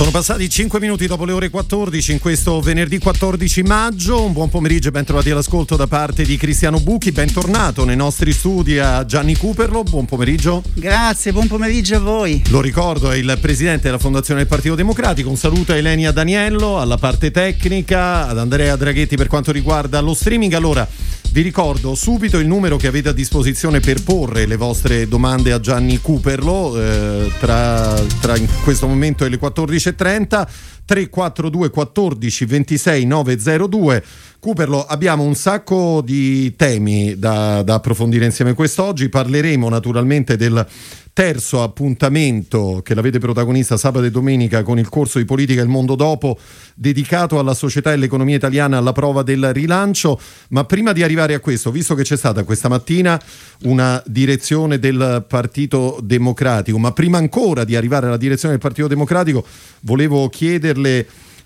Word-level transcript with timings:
Sono 0.00 0.12
passati 0.12 0.48
5 0.48 0.80
minuti 0.80 1.06
dopo 1.06 1.26
le 1.26 1.32
ore 1.32 1.50
14 1.50 2.12
in 2.12 2.20
questo 2.20 2.58
venerdì 2.62 2.98
14 2.98 3.62
maggio. 3.64 4.22
Un 4.22 4.32
buon 4.32 4.48
pomeriggio 4.48 4.88
e 4.88 4.92
ben 4.92 5.04
trovati 5.04 5.28
all'ascolto 5.28 5.76
da 5.76 5.86
parte 5.86 6.24
di 6.24 6.38
Cristiano 6.38 6.80
Buchi. 6.80 7.12
Bentornato 7.12 7.84
nei 7.84 7.96
nostri 7.96 8.32
studi 8.32 8.78
a 8.78 9.04
Gianni 9.04 9.36
Cooperlo. 9.36 9.82
Buon 9.82 10.06
pomeriggio. 10.06 10.62
Grazie, 10.72 11.32
buon 11.32 11.48
pomeriggio 11.48 11.96
a 11.96 11.98
voi. 11.98 12.42
Lo 12.48 12.62
ricordo, 12.62 13.10
è 13.10 13.16
il 13.16 13.36
presidente 13.42 13.82
della 13.82 13.98
Fondazione 13.98 14.40
del 14.40 14.48
Partito 14.48 14.74
Democratico. 14.74 15.28
Un 15.28 15.36
saluto 15.36 15.72
a 15.72 15.76
Elenia 15.76 16.12
Daniello, 16.12 16.80
alla 16.80 16.96
parte 16.96 17.30
tecnica, 17.30 18.26
ad 18.26 18.38
Andrea 18.38 18.76
Draghetti 18.76 19.18
per 19.18 19.26
quanto 19.26 19.52
riguarda 19.52 20.00
lo 20.00 20.14
streaming. 20.14 20.54
Allora, 20.54 20.88
vi 21.32 21.42
ricordo 21.42 21.94
subito 21.94 22.38
il 22.38 22.46
numero 22.48 22.76
che 22.76 22.88
avete 22.88 23.10
a 23.10 23.12
disposizione 23.12 23.78
per 23.78 24.02
porre 24.02 24.46
le 24.46 24.56
vostre 24.56 25.06
domande 25.06 25.52
a 25.52 25.60
Gianni 25.60 26.00
Cooperlo 26.00 26.80
eh, 26.80 27.32
tra, 27.38 27.94
tra 28.20 28.34
questo 28.64 28.88
momento 28.88 29.24
e 29.24 29.28
le 29.28 29.38
14.30 29.38 30.48
342 30.90 31.70
14 31.70 32.44
26 32.46 33.06
902 33.06 34.02
Cooperlo, 34.40 34.86
abbiamo 34.86 35.22
un 35.22 35.34
sacco 35.34 36.00
di 36.00 36.56
temi 36.56 37.18
da, 37.18 37.62
da 37.62 37.74
approfondire 37.74 38.24
insieme 38.24 38.54
quest'oggi. 38.54 39.10
Parleremo 39.10 39.68
naturalmente 39.68 40.38
del 40.38 40.66
terzo 41.12 41.62
appuntamento 41.62 42.80
che 42.82 42.94
la 42.94 43.02
vede 43.02 43.18
protagonista 43.18 43.76
sabato 43.76 44.06
e 44.06 44.10
domenica 44.10 44.62
con 44.62 44.78
il 44.78 44.88
corso 44.88 45.18
di 45.18 45.24
politica 45.26 45.60
Il 45.60 45.68
mondo 45.68 45.96
dopo 45.96 46.38
dedicato 46.74 47.38
alla 47.38 47.52
società 47.52 47.90
e 47.90 47.94
all'economia 47.94 48.36
italiana 48.36 48.78
alla 48.78 48.92
prova 48.92 49.22
del 49.22 49.52
rilancio 49.52 50.18
ma 50.50 50.64
prima 50.64 50.92
di 50.92 51.02
arrivare 51.02 51.34
a 51.34 51.40
questo 51.40 51.72
visto 51.72 51.94
che 51.94 52.04
c'è 52.04 52.16
stata 52.16 52.44
questa 52.44 52.68
mattina 52.68 53.20
una 53.64 54.00
direzione 54.06 54.78
del 54.78 55.24
Partito 55.28 55.98
Democratico 56.00 56.78
ma 56.78 56.92
prima 56.92 57.18
ancora 57.18 57.64
di 57.64 57.74
arrivare 57.74 58.06
alla 58.06 58.16
direzione 58.16 58.54
del 58.54 58.62
Partito 58.62 58.86
Democratico 58.86 59.44
volevo 59.80 60.28
chiederle 60.28 60.79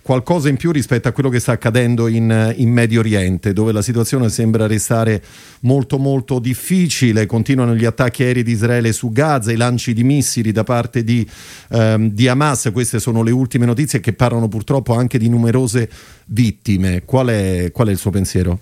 qualcosa 0.05 0.51
in 0.51 0.57
più 0.57 0.71
rispetto 0.71 1.09
a 1.09 1.13
quello 1.13 1.31
che 1.31 1.41
sta 1.41 1.53
accadendo 1.53 2.09
in, 2.09 2.55
in, 2.59 2.71
Medio 2.71 3.01
Oriente, 3.01 3.55
dove 3.55 3.73
la 3.73 3.81
situazione 3.81 4.29
sembra 4.29 4.67
restare 4.67 5.23
molto 5.61 5.97
molto 5.97 6.39
difficile, 6.41 7.25
continuano 7.25 7.75
gli 7.75 7.87
attacchi 7.87 8.23
aerei 8.23 8.43
di 8.43 8.53
Israele 8.53 8.93
su 8.93 9.11
Gaza, 9.13 9.51
i 9.51 9.57
lanci 9.57 9.95
di 9.95 10.05
missili 10.05 10.53
da 10.53 10.63
parte 10.63 11.03
di, 11.05 11.27
ehm, 11.71 12.11
di 12.11 12.29
Hamas, 12.29 12.69
queste 12.71 13.01
sono 13.01 13.23
le 13.23 13.31
ultime 13.31 13.65
notizie 13.65 14.01
che 14.01 14.13
parlano 14.13 14.47
purtroppo 14.47 14.95
anche 14.95 15.17
di 15.17 15.31
numerose 15.31 15.89
vittime. 16.27 17.03
Qual 17.07 17.29
è, 17.29 17.71
qual 17.73 17.89
è 17.89 17.91
il 17.91 17.99
suo 17.99 18.11
pensiero? 18.11 18.59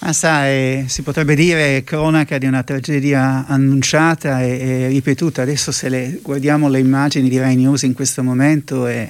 Ma 0.00 0.12
sai, 0.12 0.88
si 0.88 1.02
potrebbe 1.02 1.36
dire 1.36 1.84
cronaca 1.84 2.36
di 2.36 2.46
una 2.46 2.64
tragedia 2.64 3.46
annunciata 3.46 4.42
e, 4.42 4.58
e 4.58 4.88
ripetuta. 4.88 5.42
Adesso 5.42 5.70
se 5.70 5.88
le, 5.88 6.18
guardiamo 6.20 6.68
le 6.68 6.80
immagini 6.80 7.28
di 7.28 7.38
Rai 7.38 7.54
News 7.54 7.82
in 7.82 7.94
questo 7.94 8.24
momento 8.24 8.86
è 8.86 9.08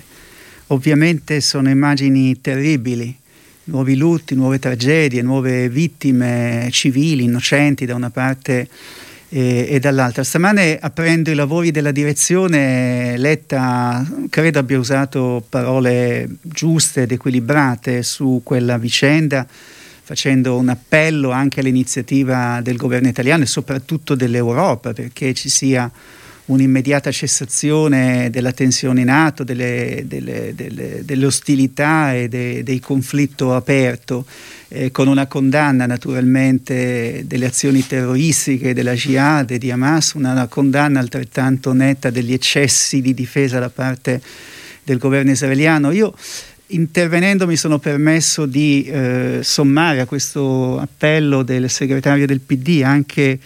Ovviamente 0.71 1.41
sono 1.41 1.71
immagini 1.71 2.41
terribili, 2.43 3.17
nuovi 3.65 3.97
lutti, 3.97 4.35
nuove 4.35 4.59
tragedie, 4.59 5.23
nuove 5.23 5.71
vittime 5.71 6.69
civili, 6.71 7.25
innocenti 7.25 7.87
da 7.87 7.95
una 7.95 8.11
parte 8.11 8.69
e, 9.31 9.67
e 9.69 9.79
dall'altra. 9.81 10.25
Stamane 10.25 10.79
aprendo 10.79 11.31
i 11.31 11.35
lavori 11.35 11.71
della 11.71 11.91
direzione, 11.91 13.17
Letta 13.17 14.07
credo 14.29 14.59
abbia 14.59 14.79
usato 14.79 15.43
parole 15.49 16.29
giuste 16.43 17.03
ed 17.03 17.13
equilibrate 17.13 18.03
su 18.03 18.43
quella 18.45 18.77
vicenda 18.77 19.47
facendo 20.09 20.57
un 20.57 20.71
appello 20.71 21.31
anche 21.31 21.61
all'iniziativa 21.61 22.61
del 22.63 22.79
governo 22.79 23.09
italiano 23.09 23.43
e 23.43 23.47
soprattutto 23.47 24.15
dell'Europa 24.15 24.95
perché 24.95 25.35
ci 25.35 25.51
sia 25.51 25.91
un'immediata 26.49 27.11
cessazione 27.11 28.31
della 28.31 28.53
tensione 28.53 29.03
in 29.03 29.11
atto, 29.11 29.45
delle, 29.45 30.05
delle, 30.07 30.53
delle, 30.55 31.03
delle 31.05 31.27
ostilità 31.27 32.15
e 32.15 32.29
de, 32.29 32.63
dei 32.63 32.81
conflitti 32.81 33.45
aperto, 33.45 34.25
eh, 34.69 34.91
con 34.91 35.09
una 35.09 35.27
condanna 35.27 35.87
naturalmente 35.87 37.25
delle 37.27 37.47
azioni 37.47 37.87
terroristiche 37.87 38.75
della 38.75 38.95
Jihad 38.95 39.51
e 39.51 39.59
di 39.59 39.71
Hamas, 39.71 40.13
una, 40.13 40.33
una 40.33 40.47
condanna 40.47 41.01
altrettanto 41.01 41.73
netta 41.73 42.11
degli 42.11 42.33
eccessi 42.33 43.01
di 43.01 43.15
difesa 43.15 43.59
da 43.59 43.69
parte 43.69 44.21
del 44.83 44.99
governo 44.99 45.31
israeliano. 45.31 45.91
Io 45.91 46.15
intervenendo 46.69 47.47
mi 47.47 47.57
sono 47.57 47.79
permesso 47.79 48.47
di 48.47 48.85
eh, 48.85 49.41
sommare 49.43 50.01
a 50.01 50.07
questo 50.07 50.79
appello 50.79 51.43
del 51.43 51.71
segretario 51.71 52.27
del 52.27 52.41
PD 52.41 52.83
anche 52.83 53.39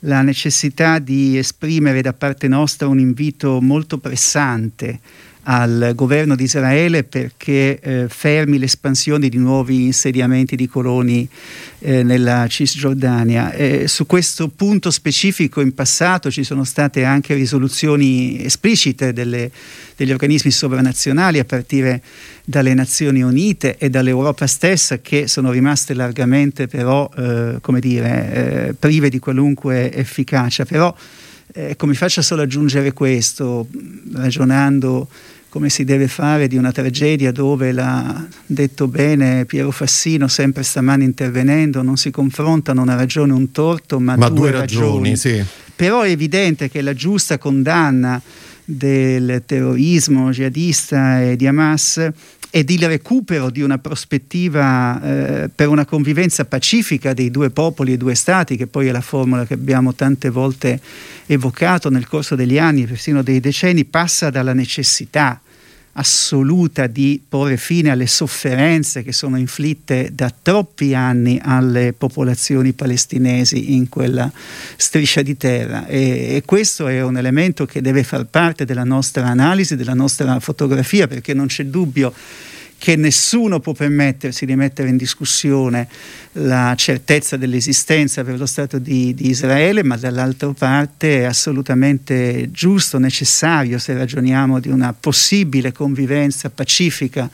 la 0.00 0.22
necessità 0.22 0.98
di 0.98 1.36
esprimere 1.36 2.00
da 2.00 2.12
parte 2.12 2.48
nostra 2.48 2.88
un 2.88 2.98
invito 2.98 3.60
molto 3.60 3.98
pressante 3.98 5.00
al 5.44 5.92
governo 5.94 6.36
di 6.36 6.44
Israele 6.44 7.04
perché 7.04 7.78
eh, 7.80 8.06
fermi 8.08 8.58
l'espansione 8.58 9.28
di 9.28 9.38
nuovi 9.38 9.84
insediamenti 9.84 10.56
di 10.56 10.68
coloni 10.68 11.28
eh, 11.80 12.02
nella 12.02 12.46
Cisgiordania. 12.46 13.52
Eh, 13.52 13.88
su 13.88 14.06
questo 14.06 14.48
punto 14.48 14.90
specifico 14.90 15.60
in 15.60 15.74
passato 15.74 16.30
ci 16.30 16.44
sono 16.44 16.64
state 16.64 17.04
anche 17.04 17.34
risoluzioni 17.34 18.44
esplicite 18.44 19.12
delle, 19.12 19.50
degli 19.96 20.12
organismi 20.12 20.50
sovranazionali 20.50 21.38
a 21.38 21.44
partire 21.44 22.02
dalle 22.44 22.74
Nazioni 22.74 23.22
Unite 23.22 23.78
e 23.78 23.88
dall'Europa 23.88 24.46
stessa 24.46 24.98
che 24.98 25.28
sono 25.28 25.50
rimaste 25.50 25.94
largamente 25.94 26.66
però 26.66 27.08
eh, 27.16 27.58
come 27.60 27.80
dire, 27.80 28.32
eh, 28.68 28.74
prive 28.74 29.08
di 29.08 29.18
qualunque 29.18 29.92
efficacia. 29.92 30.64
Però 30.64 30.94
ecco, 31.52 31.86
mi 31.86 31.94
faccia 31.94 32.22
solo 32.22 32.42
aggiungere 32.42 32.92
questo, 32.92 33.66
ragionando 34.12 35.08
come 35.48 35.68
si 35.68 35.82
deve 35.84 36.06
fare 36.06 36.46
di 36.46 36.56
una 36.56 36.70
tragedia 36.70 37.32
dove 37.32 37.72
l'ha 37.72 38.24
detto 38.46 38.86
bene 38.86 39.44
Piero 39.46 39.72
Fassino 39.72 40.28
sempre 40.28 40.62
stamani 40.62 41.04
intervenendo, 41.04 41.82
non 41.82 41.96
si 41.96 42.10
confrontano 42.10 42.82
una 42.82 42.94
ragione 42.94 43.32
e 43.32 43.34
un 43.34 43.50
torto, 43.50 43.98
ma, 43.98 44.16
ma 44.16 44.28
due, 44.28 44.38
due 44.38 44.50
ragioni. 44.52 45.10
ragioni 45.10 45.16
sì. 45.16 45.44
Però 45.74 46.02
è 46.02 46.10
evidente 46.10 46.68
che 46.70 46.82
la 46.82 46.94
giusta 46.94 47.38
condanna 47.38 48.22
del 48.64 49.42
terrorismo 49.44 50.30
jihadista 50.30 51.20
e 51.20 51.36
di 51.36 51.46
Hamas 51.46 52.10
e 52.50 52.64
di 52.64 52.76
recupero 52.78 53.48
di 53.48 53.62
una 53.62 53.78
prospettiva 53.78 55.00
eh, 55.02 55.48
per 55.48 55.68
una 55.68 55.84
convivenza 55.84 56.44
pacifica 56.44 57.14
dei 57.14 57.30
due 57.30 57.50
popoli 57.50 57.92
e 57.92 57.96
due 57.96 58.14
stati, 58.14 58.56
che 58.56 58.66
poi 58.66 58.88
è 58.88 58.90
la 58.90 59.00
formula 59.00 59.46
che 59.46 59.54
abbiamo 59.54 59.94
tante 59.94 60.30
volte 60.30 60.80
evocato 61.26 61.90
nel 61.90 62.08
corso 62.08 62.34
degli 62.34 62.58
anni, 62.58 62.86
persino 62.86 63.22
dei 63.22 63.38
decenni, 63.38 63.84
passa 63.84 64.30
dalla 64.30 64.52
necessità 64.52 65.40
assoluta 65.92 66.86
di 66.86 67.20
porre 67.26 67.56
fine 67.56 67.90
alle 67.90 68.06
sofferenze 68.06 69.02
che 69.02 69.12
sono 69.12 69.36
inflitte 69.36 70.10
da 70.12 70.32
troppi 70.42 70.94
anni 70.94 71.40
alle 71.42 71.92
popolazioni 71.92 72.72
palestinesi 72.72 73.74
in 73.74 73.88
quella 73.88 74.30
striscia 74.76 75.22
di 75.22 75.36
terra. 75.36 75.86
E, 75.86 76.36
e, 76.36 76.42
questo 76.44 76.86
è 76.86 77.02
un 77.02 77.16
elemento 77.16 77.66
che 77.66 77.80
deve 77.80 78.04
far 78.04 78.26
parte 78.26 78.64
della 78.64 78.84
nostra 78.84 79.26
analisi, 79.26 79.76
della 79.76 79.94
nostra 79.94 80.38
fotografia 80.40 81.08
perché 81.08 81.34
non 81.34 81.46
c'è 81.46 81.64
dubbio 81.64 82.12
che 82.80 82.96
nessuno 82.96 83.60
può 83.60 83.74
permettersi 83.74 84.46
di 84.46 84.56
mettere 84.56 84.88
in 84.88 84.96
discussione 84.96 85.86
la 86.32 86.72
certezza 86.78 87.36
dell'esistenza 87.36 88.24
per 88.24 88.38
lo 88.38 88.46
Stato 88.46 88.78
di, 88.78 89.12
di, 89.12 89.28
Israele, 89.28 89.84
ma 89.84 89.98
dall'altra 89.98 90.50
parte 90.54 91.18
è 91.18 91.24
assolutamente 91.24 92.48
giusto, 92.50 92.98
necessario, 92.98 93.78
se 93.78 93.92
ragioniamo 93.92 94.60
di 94.60 94.70
una 94.70 94.94
possibile 94.98 95.72
convivenza 95.72 96.48
pacifica 96.48 97.28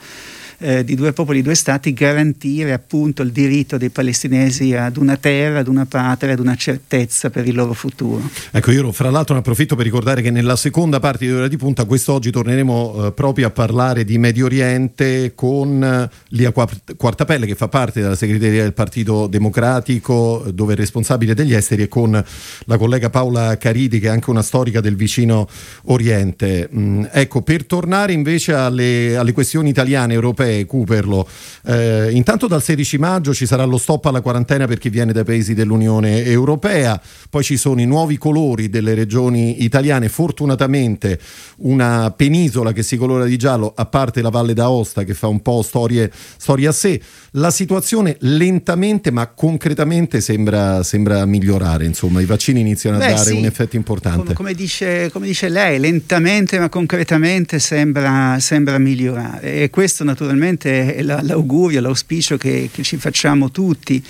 eh, 0.59 0.83
di 0.83 0.95
due 0.95 1.13
popoli, 1.13 1.41
due 1.41 1.55
stati, 1.55 1.93
garantire 1.93 2.73
appunto 2.73 3.21
il 3.21 3.31
diritto 3.31 3.77
dei 3.77 3.89
palestinesi 3.89 4.73
ad 4.73 4.97
una 4.97 5.17
terra, 5.17 5.59
ad 5.59 5.67
una 5.67 5.85
patria, 5.85 6.33
ad 6.33 6.39
una 6.39 6.55
certezza 6.55 7.29
per 7.29 7.47
il 7.47 7.55
loro 7.55 7.73
futuro. 7.73 8.29
Ecco, 8.51 8.71
io 8.71 8.91
fra 8.91 9.09
l'altro 9.09 9.33
ne 9.33 9.41
approfitto 9.41 9.75
per 9.75 9.85
ricordare 9.85 10.21
che 10.21 10.31
nella 10.31 10.55
seconda 10.55 10.99
parte 10.99 11.25
di 11.25 11.31
Ora 11.31 11.47
di 11.47 11.57
Punta 11.57 11.85
quest'oggi 11.85 12.31
torneremo 12.31 13.07
eh, 13.07 13.11
proprio 13.11 13.47
a 13.47 13.51
parlare 13.51 14.03
di 14.03 14.17
Medio 14.17 14.45
Oriente 14.45 15.33
con 15.35 15.83
eh, 15.83 16.09
Lia 16.29 16.51
Quartapelle 16.51 17.45
che 17.45 17.55
fa 17.55 17.67
parte 17.67 18.01
della 18.01 18.15
segreteria 18.15 18.63
del 18.63 18.73
Partito 18.73 19.27
Democratico 19.27 20.45
dove 20.53 20.73
è 20.73 20.75
responsabile 20.75 21.33
degli 21.33 21.53
esteri 21.53 21.83
e 21.83 21.87
con 21.87 22.11
la 22.65 22.77
collega 22.77 23.09
Paola 23.09 23.57
Caridi 23.57 23.99
che 23.99 24.07
è 24.07 24.09
anche 24.09 24.29
una 24.29 24.41
storica 24.41 24.81
del 24.81 24.95
vicino 24.95 25.47
Oriente. 25.85 26.69
Mm, 26.73 27.05
ecco, 27.11 27.41
per 27.41 27.65
tornare 27.65 28.13
invece 28.13 28.53
alle, 28.53 29.15
alle 29.15 29.31
questioni 29.31 29.69
italiane, 29.69 30.13
europee, 30.13 30.46
europee, 30.47 30.65
Cooperlo. 30.65 31.27
Eh, 31.65 32.11
intanto 32.11 32.47
dal 32.47 32.63
16 32.63 32.97
maggio 32.97 33.33
ci 33.33 33.45
sarà 33.45 33.63
lo 33.65 33.77
stop 33.77 34.05
alla 34.05 34.21
quarantena 34.21 34.65
per 34.65 34.77
chi 34.77 34.89
viene 34.89 35.11
dai 35.11 35.23
paesi 35.23 35.53
dell'Unione 35.53 36.23
Europea, 36.23 36.99
poi 37.29 37.43
ci 37.43 37.57
sono 37.57 37.81
i 37.81 37.85
nuovi 37.85 38.17
colori 38.17 38.69
delle 38.69 38.93
regioni 38.93 39.63
italiane, 39.63 40.09
fortunatamente 40.09 41.19
una 41.57 42.11
penisola 42.11 42.71
che 42.71 42.83
si 42.83 42.97
colora 42.97 43.25
di 43.25 43.37
giallo, 43.37 43.73
a 43.75 43.85
parte 43.85 44.21
la 44.21 44.29
Valle 44.29 44.53
d'Aosta 44.53 45.03
che 45.03 45.13
fa 45.13 45.27
un 45.27 45.41
po' 45.41 45.61
storie, 45.61 46.11
storie 46.37 46.67
a 46.67 46.71
sé. 46.71 47.01
La 47.37 47.51
situazione 47.51 48.17
lentamente 48.21 49.11
ma 49.11 49.27
concretamente 49.27 50.21
sembra, 50.21 50.81
sembra 50.81 51.23
migliorare, 51.25 51.85
insomma 51.85 52.19
i 52.19 52.25
vaccini 52.25 52.61
iniziano 52.61 52.97
Beh, 52.97 53.05
a 53.05 53.13
dare 53.13 53.29
sì. 53.29 53.35
un 53.35 53.45
effetto 53.45 53.75
importante. 53.75 54.19
Come, 54.19 54.33
come, 54.33 54.53
dice, 54.55 55.11
come, 55.11 55.27
dice, 55.27 55.47
lei, 55.47 55.79
lentamente 55.79 56.57
ma 56.57 56.67
concretamente 56.67 57.59
sembra, 57.59 58.39
sembra 58.39 58.79
migliorare 58.79 59.61
e 59.61 59.69
questo 59.69 60.03
naturalmente 60.03 60.95
è 60.95 61.03
l'augurio, 61.03 61.79
l'auspicio 61.79 62.37
che, 62.37 62.69
che 62.73 62.81
ci 62.81 62.97
facciamo 62.97 63.51
tutti 63.51 64.03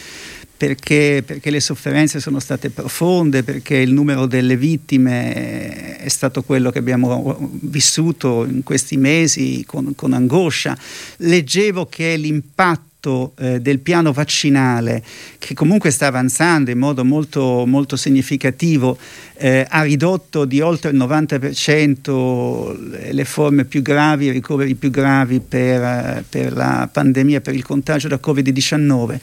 perché, 0.56 1.22
perché, 1.26 1.50
le 1.50 1.60
sofferenze 1.60 2.22
sono 2.22 2.40
state 2.40 2.70
profonde, 2.70 3.44
perché 3.44 3.76
il 3.76 3.92
numero 3.92 4.26
delle 4.26 4.56
vittime 4.56 5.98
è 5.98 6.08
stato 6.08 6.44
quello 6.44 6.72
che 6.72 6.80
abbiamo 6.80 7.52
vissuto 7.62 8.46
in 8.46 8.64
questi 8.64 8.96
mesi 8.96 9.64
con, 9.68 9.94
con 9.96 10.14
angoscia. 10.14 10.78
Leggevo 11.18 11.88
che 11.88 12.16
l'impatto 12.16 12.97
eh, 13.38 13.62
del 13.62 13.80
piano 13.80 14.12
vaccinale, 14.12 15.02
che 15.40 15.54
comunque 15.54 15.92
sta 15.92 16.08
avanzando 16.08 16.72
in 16.72 16.78
modo 16.78 17.06
molto, 17.06 17.64
molto 17.66 17.96
significativo, 17.96 18.98
eh, 19.38 19.66
ha 19.68 19.84
ridotto 19.84 20.46
di 20.46 20.62
oltre 20.62 20.92
il 20.92 20.98
90% 20.98 23.12
le 23.12 23.26
forme 23.26 23.66
più 23.66 23.82
gravi, 23.82 24.26
i 24.26 24.32
ricoveri 24.32 24.76
più 24.76 24.90
gravi 24.90 25.40
per, 25.40 26.24
per 26.28 26.54
la 26.54 26.90
pandemia, 26.92 27.42
per 27.42 27.56
il 27.56 27.64
contagio 27.64 28.08
da 28.08 28.20
Covid-19. 28.22 29.20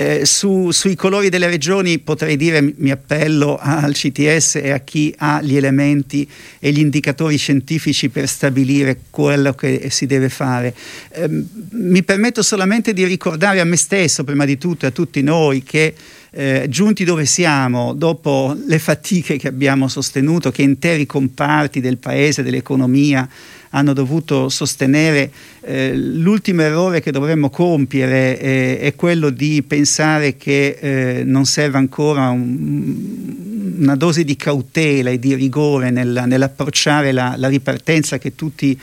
Eh, 0.00 0.24
su, 0.26 0.70
sui 0.70 0.94
colori 0.94 1.28
delle 1.28 1.48
regioni 1.48 1.98
potrei 1.98 2.36
dire 2.36 2.74
mi 2.76 2.92
appello 2.92 3.58
al 3.60 3.94
CTS 3.94 4.54
e 4.62 4.70
a 4.70 4.78
chi 4.78 5.12
ha 5.18 5.42
gli 5.42 5.56
elementi 5.56 6.24
e 6.60 6.70
gli 6.70 6.78
indicatori 6.78 7.36
scientifici 7.36 8.08
per 8.08 8.28
stabilire 8.28 9.00
quello 9.10 9.54
che 9.54 9.88
si 9.90 10.06
deve 10.06 10.28
fare. 10.28 10.72
Eh, 11.10 11.28
mi 11.70 12.04
permetto 12.04 12.44
solamente 12.44 12.92
di 12.92 13.04
ricordare 13.06 13.58
a 13.58 13.64
me 13.64 13.74
stesso, 13.74 14.22
prima 14.22 14.44
di 14.44 14.56
tutto, 14.56 14.84
e 14.84 14.90
a 14.90 14.92
tutti 14.92 15.20
noi, 15.20 15.64
che 15.64 15.92
eh, 16.30 16.66
giunti 16.68 17.02
dove 17.02 17.24
siamo, 17.24 17.92
dopo 17.92 18.56
le 18.66 18.78
fatiche 18.78 19.36
che 19.36 19.48
abbiamo 19.48 19.88
sostenuto, 19.88 20.52
che 20.52 20.62
interi 20.62 21.06
comparti 21.06 21.80
del 21.80 21.96
paese, 21.96 22.44
dell'economia, 22.44 23.28
hanno 23.70 23.92
dovuto 23.92 24.48
sostenere. 24.48 25.30
Eh, 25.60 25.94
l'ultimo 25.94 26.62
errore 26.62 27.00
che 27.00 27.10
dovremmo 27.10 27.50
compiere 27.50 28.38
eh, 28.38 28.78
è 28.80 28.94
quello 28.94 29.30
di 29.30 29.62
pensare 29.62 30.36
che 30.36 30.78
eh, 30.80 31.22
non 31.24 31.44
serve 31.44 31.78
ancora 31.78 32.30
un, 32.30 33.76
una 33.78 33.96
dose 33.96 34.24
di 34.24 34.36
cautela 34.36 35.10
e 35.10 35.18
di 35.18 35.34
rigore 35.34 35.90
nel, 35.90 36.24
nell'approcciare 36.26 37.12
la, 37.12 37.34
la 37.36 37.48
ripartenza 37.48 38.18
che 38.18 38.34
tutti 38.34 38.78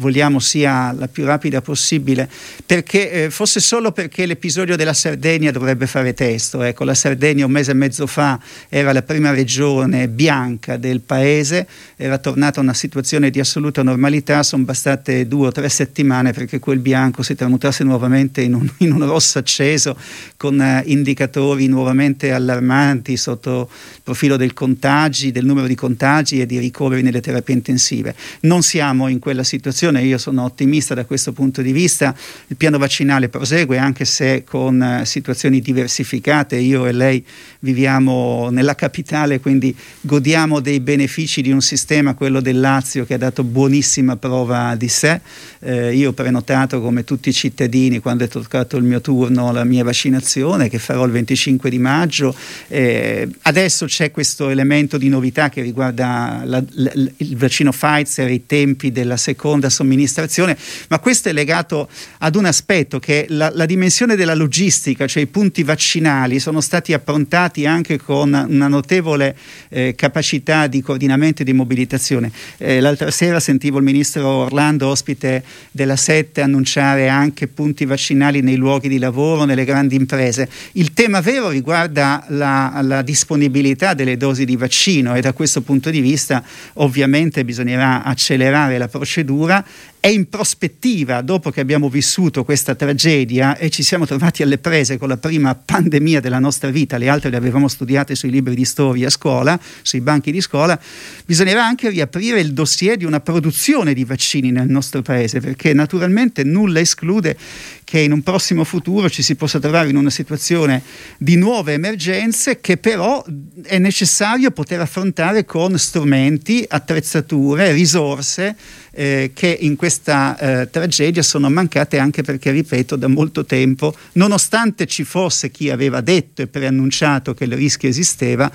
vogliamo 0.00 0.40
sia 0.40 0.92
la 0.92 1.06
più 1.06 1.24
rapida 1.24 1.60
possibile, 1.60 2.28
perché 2.64 3.10
eh, 3.10 3.30
fosse 3.30 3.60
solo 3.60 3.92
perché 3.92 4.26
l'episodio 4.26 4.74
della 4.74 4.94
Sardegna 4.94 5.50
dovrebbe 5.50 5.86
fare 5.86 6.14
testo. 6.14 6.62
Ecco, 6.62 6.84
la 6.84 6.94
Sardegna 6.94 7.44
un 7.44 7.52
mese 7.52 7.70
e 7.70 7.74
mezzo 7.74 8.06
fa 8.06 8.40
era 8.68 8.92
la 8.92 9.02
prima 9.02 9.30
regione 9.30 10.08
bianca 10.08 10.78
del 10.78 11.00
paese, 11.00 11.68
era 11.96 12.18
tornata 12.18 12.58
a 12.60 12.62
una 12.62 12.74
situazione 12.74 13.30
di 13.30 13.38
assoluta 13.38 13.82
normalità, 13.82 14.42
sono 14.42 14.64
bastate 14.64 15.28
due 15.28 15.48
o 15.48 15.52
tre 15.52 15.68
settimane 15.68 16.32
perché 16.32 16.58
quel 16.58 16.78
bianco 16.78 17.22
si 17.22 17.34
tramutasse 17.34 17.84
nuovamente 17.84 18.40
in 18.40 18.54
un, 18.54 18.68
in 18.78 18.92
un 18.92 19.04
rosso 19.06 19.38
acceso 19.38 19.96
con 20.36 20.60
eh, 20.60 20.82
indicatori 20.86 21.66
nuovamente 21.66 22.32
allarmanti 22.32 23.16
sotto 23.16 23.68
il 23.70 24.00
profilo 24.02 24.36
del 24.36 24.54
contagi, 24.54 25.30
del 25.30 25.44
numero 25.44 25.66
di 25.66 25.74
contagi 25.74 26.40
e 26.40 26.46
di 26.46 26.58
ricoveri 26.58 27.02
nelle 27.02 27.20
terapie 27.20 27.54
intensive. 27.54 28.14
Non 28.40 28.62
siamo 28.62 29.08
in 29.08 29.18
quella 29.18 29.44
situazione 29.44 29.89
vaccinazione, 29.90 30.02
io 30.02 30.18
sono 30.18 30.44
ottimista 30.44 30.94
da 30.94 31.04
questo 31.04 31.32
punto 31.32 31.62
di 31.62 31.72
vista, 31.72 32.14
il 32.46 32.56
piano 32.56 32.78
vaccinale 32.78 33.28
prosegue 33.28 33.78
anche 33.78 34.04
se 34.04 34.44
con 34.44 35.00
uh, 35.00 35.04
situazioni 35.04 35.60
diversificate, 35.60 36.56
io 36.56 36.86
e 36.86 36.92
lei 36.92 37.24
viviamo 37.60 38.48
nella 38.50 38.74
capitale, 38.74 39.40
quindi 39.40 39.74
godiamo 40.00 40.60
dei 40.60 40.80
benefici 40.80 41.42
di 41.42 41.50
un 41.50 41.60
sistema, 41.60 42.14
quello 42.14 42.40
del 42.40 42.60
Lazio, 42.60 43.04
che 43.04 43.14
ha 43.14 43.18
dato 43.18 43.44
buonissima 43.44 44.16
prova 44.16 44.74
di 44.76 44.88
sé. 44.88 45.20
Eh, 45.60 45.94
io 45.94 46.10
ho 46.10 46.12
prenotato 46.12 46.80
come 46.80 47.04
tutti 47.04 47.28
i 47.28 47.32
cittadini 47.32 47.98
quando 47.98 48.24
è 48.24 48.28
toccato 48.28 48.76
il 48.76 48.84
mio 48.84 49.00
turno 49.00 49.52
la 49.52 49.64
mia 49.64 49.84
vaccinazione 49.84 50.68
che 50.68 50.78
farò 50.78 51.04
il 51.04 51.12
25 51.12 51.68
di 51.68 51.78
maggio. 51.78 52.34
Eh, 52.68 53.28
adesso 53.42 53.86
c'è 53.86 54.10
questo 54.10 54.48
elemento 54.48 54.96
di 54.96 55.08
novità 55.08 55.48
che 55.48 55.60
riguarda 55.60 56.42
la, 56.44 56.62
la, 56.70 56.92
il 56.94 57.36
vaccino 57.36 57.72
Pfizer, 57.72 58.30
i 58.30 58.46
tempi 58.46 58.92
della 58.92 59.16
seconda 59.16 59.69
somministrazione, 59.70 60.56
ma 60.88 60.98
questo 60.98 61.28
è 61.28 61.32
legato 61.32 61.88
ad 62.18 62.34
un 62.36 62.44
aspetto 62.44 62.98
che 62.98 63.26
la, 63.28 63.50
la 63.54 63.66
dimensione 63.66 64.16
della 64.16 64.34
logistica, 64.34 65.06
cioè 65.06 65.22
i 65.22 65.26
punti 65.26 65.62
vaccinali, 65.62 66.38
sono 66.38 66.60
stati 66.60 66.92
approntati 66.92 67.66
anche 67.66 67.98
con 67.98 68.32
una 68.48 68.68
notevole 68.68 69.36
eh, 69.68 69.94
capacità 69.96 70.66
di 70.66 70.82
coordinamento 70.82 71.42
e 71.42 71.44
di 71.44 71.52
mobilitazione. 71.52 72.30
Eh, 72.58 72.80
l'altra 72.80 73.10
sera 73.10 73.40
sentivo 73.40 73.78
il 73.78 73.84
ministro 73.84 74.26
Orlando, 74.26 74.88
ospite 74.88 75.42
della 75.70 75.96
Sette, 75.96 76.40
annunciare 76.40 77.08
anche 77.08 77.46
punti 77.46 77.84
vaccinali 77.84 78.40
nei 78.40 78.56
luoghi 78.56 78.88
di 78.88 78.98
lavoro, 78.98 79.44
nelle 79.44 79.64
grandi 79.64 79.96
imprese. 79.96 80.48
Il 80.72 80.89
tema 81.00 81.22
vero 81.22 81.48
riguarda 81.48 82.26
la, 82.28 82.78
la 82.82 83.00
disponibilità 83.00 83.94
delle 83.94 84.18
dosi 84.18 84.44
di 84.44 84.54
vaccino 84.54 85.14
e 85.14 85.22
da 85.22 85.32
questo 85.32 85.62
punto 85.62 85.88
di 85.88 86.02
vista 86.02 86.44
ovviamente 86.74 87.42
bisognerà 87.42 88.02
accelerare 88.02 88.76
la 88.76 88.86
procedura. 88.86 89.64
È 89.98 90.08
in 90.08 90.28
prospettiva, 90.30 91.20
dopo 91.20 91.50
che 91.50 91.60
abbiamo 91.60 91.88
vissuto 91.90 92.44
questa 92.44 92.74
tragedia 92.74 93.56
e 93.56 93.68
ci 93.68 93.82
siamo 93.82 94.06
trovati 94.06 94.42
alle 94.42 94.56
prese 94.56 94.96
con 94.96 95.08
la 95.08 95.18
prima 95.18 95.54
pandemia 95.54 96.20
della 96.20 96.38
nostra 96.38 96.70
vita, 96.70 96.96
le 96.96 97.08
altre 97.08 97.28
le 97.28 97.36
avevamo 97.36 97.68
studiate 97.68 98.14
sui 98.14 98.30
libri 98.30 98.54
di 98.54 98.64
storia 98.64 99.08
a 99.08 99.10
scuola, 99.10 99.60
sui 99.82 100.00
banchi 100.00 100.32
di 100.32 100.40
scuola, 100.40 100.78
bisognerà 101.26 101.64
anche 101.64 101.90
riaprire 101.90 102.40
il 102.40 102.54
dossier 102.54 102.96
di 102.96 103.04
una 103.04 103.20
produzione 103.20 103.92
di 103.92 104.04
vaccini 104.04 104.50
nel 104.50 104.68
nostro 104.68 105.02
paese, 105.02 105.40
perché 105.40 105.74
naturalmente 105.74 106.44
nulla 106.44 106.80
esclude 106.80 107.36
che 107.84 107.98
in 107.98 108.12
un 108.12 108.22
prossimo 108.22 108.64
futuro 108.64 109.10
ci 109.10 109.22
si 109.22 109.34
possa 109.34 109.58
trovare 109.58 109.90
in 109.90 109.96
una 109.96 110.10
situazione 110.10 110.82
di 111.18 111.36
nuove 111.36 111.74
emergenze 111.74 112.60
che 112.60 112.76
però 112.76 113.24
è 113.62 113.78
necessario 113.78 114.50
poter 114.50 114.80
affrontare 114.80 115.44
con 115.44 115.78
strumenti, 115.78 116.64
attrezzature, 116.68 117.72
risorse 117.72 118.56
eh, 118.92 119.30
che 119.34 119.56
in 119.60 119.76
questa 119.76 120.36
eh, 120.38 120.70
tragedia 120.70 121.22
sono 121.22 121.48
mancate 121.50 121.98
anche 121.98 122.22
perché, 122.22 122.50
ripeto, 122.50 122.96
da 122.96 123.08
molto 123.08 123.44
tempo, 123.44 123.94
nonostante 124.12 124.86
ci 124.86 125.04
fosse 125.04 125.50
chi 125.50 125.70
aveva 125.70 126.00
detto 126.00 126.42
e 126.42 126.46
preannunciato 126.46 127.34
che 127.34 127.44
il 127.44 127.52
rischio 127.52 127.88
esisteva, 127.88 128.50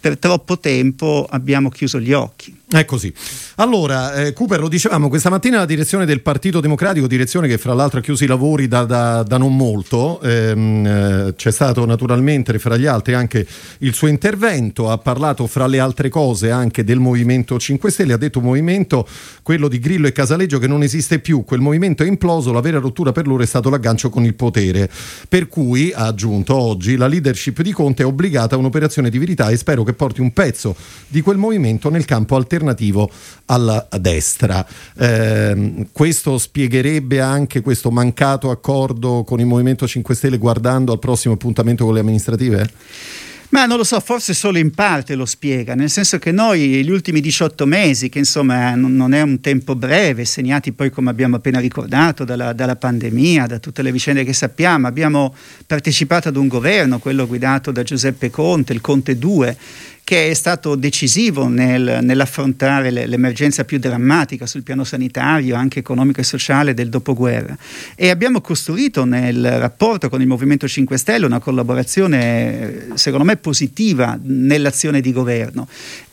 per 0.00 0.18
troppo 0.18 0.58
tempo 0.58 1.26
abbiamo 1.28 1.68
chiuso 1.68 2.00
gli 2.00 2.12
occhi. 2.12 2.58
È 2.72 2.84
così. 2.84 3.12
Allora, 3.56 4.14
eh, 4.14 4.32
Cooper, 4.32 4.60
lo 4.60 4.68
dicevamo, 4.68 5.08
questa 5.08 5.28
mattina 5.28 5.58
la 5.58 5.66
direzione 5.66 6.06
del 6.06 6.20
Partito 6.20 6.60
Democratico, 6.60 7.08
direzione 7.08 7.48
che 7.48 7.58
fra 7.58 7.74
l'altro 7.74 7.98
ha 7.98 8.02
chiuso 8.02 8.22
i 8.22 8.28
lavori 8.28 8.68
da, 8.68 8.84
da, 8.84 9.24
da 9.24 9.38
non 9.38 9.56
molto, 9.56 10.20
ehm, 10.20 10.86
eh, 10.86 11.34
c'è 11.34 11.50
stato 11.50 11.84
naturalmente 11.84 12.56
fra 12.60 12.76
gli 12.76 12.86
altri 12.86 13.14
anche 13.14 13.44
il 13.78 13.92
suo 13.92 14.06
intervento, 14.06 14.88
ha 14.88 14.98
parlato 14.98 15.48
fra 15.48 15.66
le 15.66 15.80
altre 15.80 16.08
cose 16.08 16.52
anche 16.52 16.84
del 16.84 17.00
Movimento 17.00 17.58
5 17.58 17.90
Stelle, 17.90 18.12
ha 18.12 18.16
detto 18.16 18.38
un 18.38 18.44
movimento, 18.44 19.04
quello 19.42 19.66
di 19.66 19.79
Grillo 19.80 20.06
e 20.06 20.12
Casaleggio, 20.12 20.60
che 20.60 20.68
non 20.68 20.84
esiste 20.84 21.18
più, 21.18 21.42
quel 21.42 21.60
movimento 21.60 22.04
è 22.04 22.06
imploso, 22.06 22.52
la 22.52 22.60
vera 22.60 22.78
rottura 22.78 23.10
per 23.10 23.26
loro 23.26 23.42
è 23.42 23.46
stato 23.46 23.68
l'aggancio 23.70 24.10
con 24.10 24.24
il 24.24 24.34
potere, 24.34 24.88
per 25.28 25.48
cui, 25.48 25.92
ha 25.92 26.06
aggiunto 26.06 26.54
oggi, 26.54 26.96
la 26.96 27.08
leadership 27.08 27.62
di 27.62 27.72
Conte 27.72 28.04
è 28.04 28.06
obbligata 28.06 28.54
a 28.54 28.58
un'operazione 28.58 29.10
di 29.10 29.18
verità 29.18 29.48
e 29.48 29.56
spero 29.56 29.82
che 29.82 29.94
porti 29.94 30.20
un 30.20 30.32
pezzo 30.32 30.76
di 31.08 31.20
quel 31.20 31.38
movimento 31.38 31.90
nel 31.90 32.04
campo 32.04 32.36
alternativo 32.36 33.10
alla 33.46 33.88
destra. 33.98 34.64
Eh, 34.96 35.86
questo 35.90 36.38
spiegherebbe 36.38 37.20
anche 37.20 37.60
questo 37.60 37.90
mancato 37.90 38.50
accordo 38.50 39.24
con 39.24 39.40
il 39.40 39.46
Movimento 39.46 39.86
5 39.88 40.14
Stelle 40.14 40.38
guardando 40.38 40.92
al 40.92 40.98
prossimo 40.98 41.34
appuntamento 41.34 41.84
con 41.84 41.94
le 41.94 42.00
amministrative? 42.00 42.70
Ma 43.50 43.66
non 43.66 43.78
lo 43.78 43.84
so, 43.84 43.98
forse 43.98 44.32
solo 44.32 44.58
in 44.58 44.70
parte 44.70 45.16
lo 45.16 45.24
spiega, 45.24 45.74
nel 45.74 45.90
senso 45.90 46.20
che 46.20 46.30
noi 46.30 46.84
gli 46.84 46.90
ultimi 46.90 47.20
18 47.20 47.66
mesi, 47.66 48.08
che 48.08 48.20
insomma 48.20 48.76
non 48.76 49.12
è 49.12 49.22
un 49.22 49.40
tempo 49.40 49.74
breve, 49.74 50.24
segnati 50.24 50.70
poi 50.70 50.90
come 50.90 51.10
abbiamo 51.10 51.34
appena 51.34 51.58
ricordato 51.58 52.22
dalla, 52.22 52.52
dalla 52.52 52.76
pandemia, 52.76 53.46
da 53.46 53.58
tutte 53.58 53.82
le 53.82 53.90
vicende 53.90 54.22
che 54.22 54.34
sappiamo, 54.34 54.86
abbiamo 54.86 55.34
partecipato 55.66 56.28
ad 56.28 56.36
un 56.36 56.46
governo, 56.46 57.00
quello 57.00 57.26
guidato 57.26 57.72
da 57.72 57.82
Giuseppe 57.82 58.30
Conte, 58.30 58.72
il 58.72 58.80
Conte 58.80 59.18
2, 59.18 59.56
che 60.10 60.28
è 60.28 60.34
stato 60.34 60.74
decisivo 60.74 61.46
nel, 61.46 62.00
nell'affrontare 62.02 62.90
l'emergenza 62.90 63.64
più 63.64 63.78
drammatica 63.78 64.44
sul 64.44 64.64
piano 64.64 64.82
sanitario, 64.82 65.54
anche 65.54 65.78
economico 65.78 66.18
e 66.18 66.24
sociale 66.24 66.74
del 66.74 66.88
dopoguerra. 66.88 67.56
E 67.94 68.10
abbiamo 68.10 68.40
costruito 68.40 69.04
nel 69.04 69.60
rapporto 69.60 70.08
con 70.08 70.20
il 70.20 70.26
Movimento 70.26 70.66
5 70.66 70.96
Stelle 70.96 71.26
una 71.26 71.38
collaborazione, 71.38 72.88
secondo 72.94 73.24
me, 73.24 73.36
positiva 73.36 74.18
nell'azione 74.20 75.00
di 75.00 75.12
governo 75.12 75.68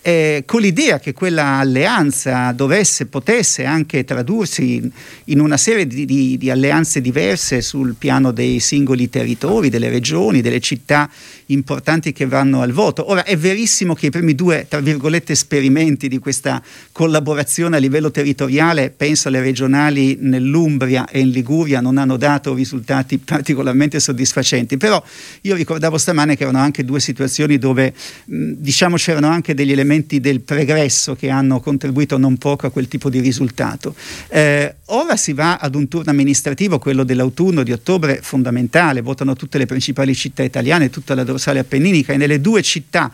eh, 0.07 0.43
con 0.45 0.61
l'idea 0.61 0.99
che 0.99 1.11
quella 1.11 1.57
alleanza 1.57 2.53
dovesse, 2.53 3.07
potesse 3.07 3.65
anche 3.65 4.05
tradursi 4.05 4.89
in 5.25 5.41
una 5.41 5.57
serie 5.57 5.85
di, 5.85 6.05
di, 6.05 6.37
di, 6.37 6.49
alleanze 6.49 7.01
diverse 7.01 7.59
sul 7.59 7.93
piano 7.95 8.31
dei 8.31 8.61
singoli 8.61 9.09
territori, 9.09 9.67
delle 9.67 9.89
regioni, 9.89 10.39
delle 10.39 10.61
città 10.61 11.09
importanti 11.47 12.13
che 12.13 12.25
vanno 12.25 12.61
al 12.61 12.71
voto. 12.71 13.09
Ora 13.11 13.25
è 13.25 13.35
verissimo 13.35 13.95
che 13.95 14.05
i 14.05 14.09
primi 14.09 14.33
due, 14.33 14.65
tra 14.69 14.79
virgolette, 14.79 15.33
esperimenti 15.33 16.07
di 16.07 16.19
questa 16.19 16.63
collaborazione 16.93 17.75
a 17.75 17.79
livello 17.79 18.09
territoriale, 18.09 18.91
penso 18.95 19.27
alle 19.27 19.41
regionali 19.41 20.15
nell'Umbria 20.21 21.09
e 21.09 21.19
in 21.19 21.31
Liguria, 21.31 21.81
non 21.81 21.97
hanno 21.97 22.15
dato 22.15 22.53
risultati 22.53 23.17
particolarmente 23.17 23.99
soddisfacenti, 23.99 24.77
però 24.77 25.03
io 25.41 25.55
ricordavo 25.55 25.97
stamane 25.97 26.37
che 26.37 26.43
erano 26.43 26.59
anche 26.59 26.85
due 26.85 27.01
situazioni 27.01 27.57
dove 27.57 27.93
mh, 28.23 28.51
diciamo 28.55 28.95
c'erano 28.95 29.27
anche 29.27 29.53
degli 29.53 29.73
elementi 29.73 29.95
elementi 29.97 30.19
del 30.19 30.41
pregresso 30.41 31.15
che 31.15 31.29
hanno 31.29 31.59
contribuito 31.59 32.17
non 32.17 32.37
poco 32.37 32.67
a 32.67 32.69
quel 32.69 32.87
tipo 32.87 33.09
di 33.09 33.19
risultato. 33.19 33.95
Eh, 34.29 34.75
ora 34.85 35.17
si 35.17 35.33
va 35.33 35.57
ad 35.57 35.75
un 35.75 35.87
turno 35.87 36.11
amministrativo, 36.11 36.79
quello 36.79 37.03
dell'autunno 37.03 37.63
di 37.63 37.71
ottobre, 37.71 38.19
fondamentale, 38.21 39.01
votano 39.01 39.35
tutte 39.35 39.57
le 39.57 39.65
principali 39.65 40.13
città 40.13 40.43
italiane, 40.43 40.89
tutta 40.89 41.15
la 41.15 41.23
dorsale 41.23 41.59
appenninica 41.59 42.13
e 42.13 42.17
nelle 42.17 42.39
due 42.39 42.61
città 42.61 43.11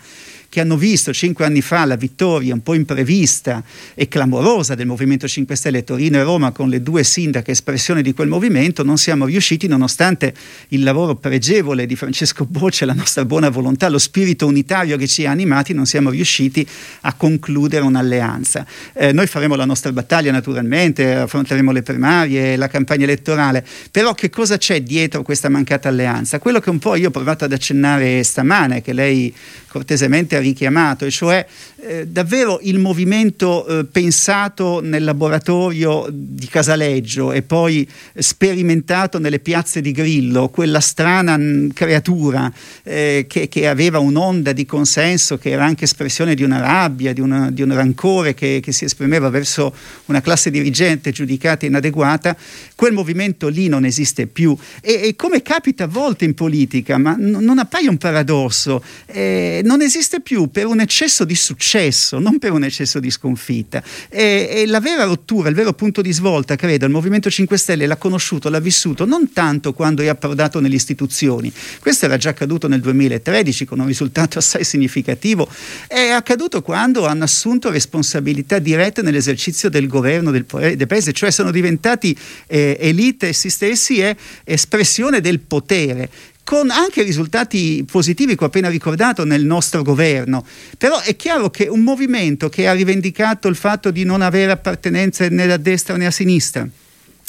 che 0.54 0.62
hanno 0.62 0.78
visto 0.78 1.12
cinque 1.12 1.46
anni 1.46 1.64
fa 1.64 1.84
la 1.84 1.96
vittoria 1.96 2.54
un 2.54 2.62
po' 2.62 2.76
imprevista 2.76 3.64
e 3.96 4.08
clamorosa 4.08 4.76
del 4.76 4.86
Movimento 4.86 5.28
5 5.28 5.56
Stelle 5.56 5.84
Torino 5.84 6.20
e 6.20 6.22
Roma 6.22 6.52
con 6.52 6.70
le 6.70 6.84
due 6.84 7.04
sindache 7.04 7.50
espressione 7.50 8.04
di 8.04 8.14
quel 8.14 8.28
movimento, 8.28 8.84
non 8.84 9.00
siamo 9.00 9.26
riusciti, 9.26 9.66
nonostante 9.66 10.32
il 10.68 10.84
lavoro 10.84 11.16
pregevole 11.16 11.88
di 11.88 11.96
Francesco 11.96 12.46
Boccia, 12.46 12.86
la 12.86 12.94
nostra 12.94 13.26
buona 13.26 13.50
volontà, 13.50 13.90
lo 13.90 13.98
spirito 13.98 14.46
unitario 14.46 14.96
che 14.96 15.08
ci 15.08 15.26
ha 15.26 15.32
animati, 15.32 15.74
non 15.74 15.88
siamo 15.88 16.12
riusciti 16.12 16.64
a 17.02 17.14
concludere 17.14 17.84
un'alleanza. 17.84 18.64
Eh, 18.94 19.12
noi 19.12 19.26
faremo 19.26 19.56
la 19.56 19.66
nostra 19.66 19.92
battaglia 19.92 20.32
naturalmente, 20.32 21.16
affronteremo 21.16 21.72
le 21.72 21.82
primarie, 21.82 22.58
la 22.58 22.68
campagna 22.68 23.06
elettorale, 23.06 23.66
però 23.90 24.14
che 24.14 24.30
cosa 24.30 24.58
c'è 24.58 24.84
dietro 24.84 25.24
questa 25.24 25.50
mancata 25.50 25.90
alleanza? 25.90 26.38
Quello 26.38 26.60
che 26.60 26.70
un 26.70 26.78
po' 26.78 26.94
io 26.94 27.08
ho 27.08 27.12
provato 27.12 27.44
ad 27.44 27.54
accennare 27.54 28.22
stamane, 28.22 28.84
che 28.84 28.94
lei 28.94 29.34
cortesemente 29.68 30.36
ha 30.36 30.40
richiamato, 30.44 31.06
e 31.06 31.12
cioè 31.12 31.46
eh, 31.86 32.08
davvero 32.08 32.60
il 32.64 32.80
movimento 32.80 33.66
eh, 33.66 33.86
pensato 33.86 34.80
nel 34.82 35.04
laboratorio 35.04 36.08
di 36.10 36.48
Casaleggio 36.48 37.34
e 37.34 37.42
poi 37.42 37.88
sperimentato 38.16 39.20
nelle 39.20 39.40
piazze 39.40 39.82
di 39.82 39.92
Grillo, 39.92 40.50
quella 40.50 40.80
strana 40.80 41.36
mh, 41.36 41.74
creatura 41.74 42.52
eh, 42.84 43.26
che, 43.28 43.50
che, 43.50 43.68
aveva 43.68 44.00
un'onda 44.00 44.54
di 44.54 44.66
consenso, 44.66 45.38
che 45.38 45.50
era 45.50 45.66
anche 45.66 45.84
espressione 45.84 46.36
di 46.36 46.44
una 46.44 46.60
rabbia, 46.60 47.12
di, 47.12 47.22
una, 47.22 47.52
di 47.52 47.62
un 47.62 47.74
rancore 47.74 48.34
che, 48.34 48.60
che, 48.64 48.72
si 48.72 48.86
esprimeva 48.86 49.30
verso 49.30 49.76
una 50.06 50.22
classe 50.22 50.52
dirigente 50.52 51.12
giudicata 51.12 51.66
inadeguata, 51.66 52.36
quel 52.76 52.94
movimento 52.94 53.50
lì 53.50 53.68
non 53.68 53.84
esiste 53.84 54.28
più. 54.28 54.56
E, 54.82 55.02
e 55.04 55.16
come 55.16 55.42
capita 55.42 55.84
a 55.84 55.88
volte 55.88 56.24
in 56.24 56.34
politica, 56.34 56.98
ma 56.98 57.16
n- 57.18 57.40
non 57.42 57.60
appaia 57.60 57.90
un 57.90 57.98
paradosso, 57.98 58.82
eh, 59.08 59.62
non 59.66 59.82
esiste 59.82 60.22
più 60.22 60.33
per 60.50 60.66
un 60.66 60.80
eccesso 60.80 61.24
di 61.24 61.36
successo, 61.36 62.20
non 62.20 62.40
per 62.40 62.52
un 62.52 62.64
eccesso 62.64 63.00
di 63.00 63.10
sconfitta. 63.10 63.84
E, 64.10 64.50
e, 64.52 64.66
la 64.68 64.80
vera 64.80 65.04
rottura, 65.04 65.50
il 65.50 65.56
vero 65.56 65.74
punto 65.74 66.02
di 66.02 66.12
svolta, 66.12 66.56
credo, 66.56 66.86
il 66.86 66.92
Movimento 66.92 67.30
5 67.30 67.58
Stelle 67.58 67.86
l'ha 67.86 67.98
conosciuto, 67.98 68.50
l'ha 68.50 68.60
vissuto 68.60 69.06
non 69.06 69.32
tanto 69.32 69.74
quando 69.74 70.02
è 70.02 70.08
approdato 70.08 70.60
nelle 70.60 70.76
istituzioni, 70.76 71.52
questo 71.80 72.06
era 72.06 72.18
già 72.18 72.30
accaduto 72.30 72.68
nel 72.68 72.82
2013 72.82 73.66
con 73.66 73.80
un 73.80 73.88
risultato 73.88 74.40
assai 74.40 74.64
significativo, 74.64 75.48
è 75.88 76.10
accaduto 76.10 76.62
quando 76.62 77.06
hanno 77.06 77.24
assunto 77.24 77.70
responsabilità 77.70 78.60
dirette 78.60 79.02
nell'esercizio 79.02 79.70
del 79.70 79.88
governo 79.88 80.32
del, 80.32 80.46
del 80.46 80.88
paese, 80.88 81.14
cioè 81.14 81.32
sono 81.32 81.52
diventati 81.52 82.18
eh, 82.48 82.78
elite 82.80 83.28
essi 83.28 83.50
stessi 83.50 84.00
e 84.00 84.16
espressione 84.44 85.22
del 85.22 85.40
potere 85.40 86.10
con 86.44 86.70
anche 86.70 87.04
risultati 87.04 87.86
positivi 87.90 88.36
che 88.36 88.44
ho 88.44 88.48
appena 88.48 88.70
ricordato 88.70 89.24
nel 89.24 89.46
nostro 89.46 89.82
governo. 89.82 90.46
Però 90.78 91.00
è 91.00 91.16
chiaro 91.16 91.50
che 91.50 91.68
un 91.68 91.82
movimento 91.82 92.50
che 92.50 92.68
ha 92.68 92.74
rivendicato 92.74 93.48
il 93.48 93.56
fatto 93.56 93.92
di 93.92 94.04
non 94.04 94.22
avere 94.22 94.52
appartenenze 94.52 95.30
né 95.30 95.52
a 95.52 95.58
destra 95.58 95.96
né 95.96 96.06
a 96.06 96.12
sinistra, 96.12 96.68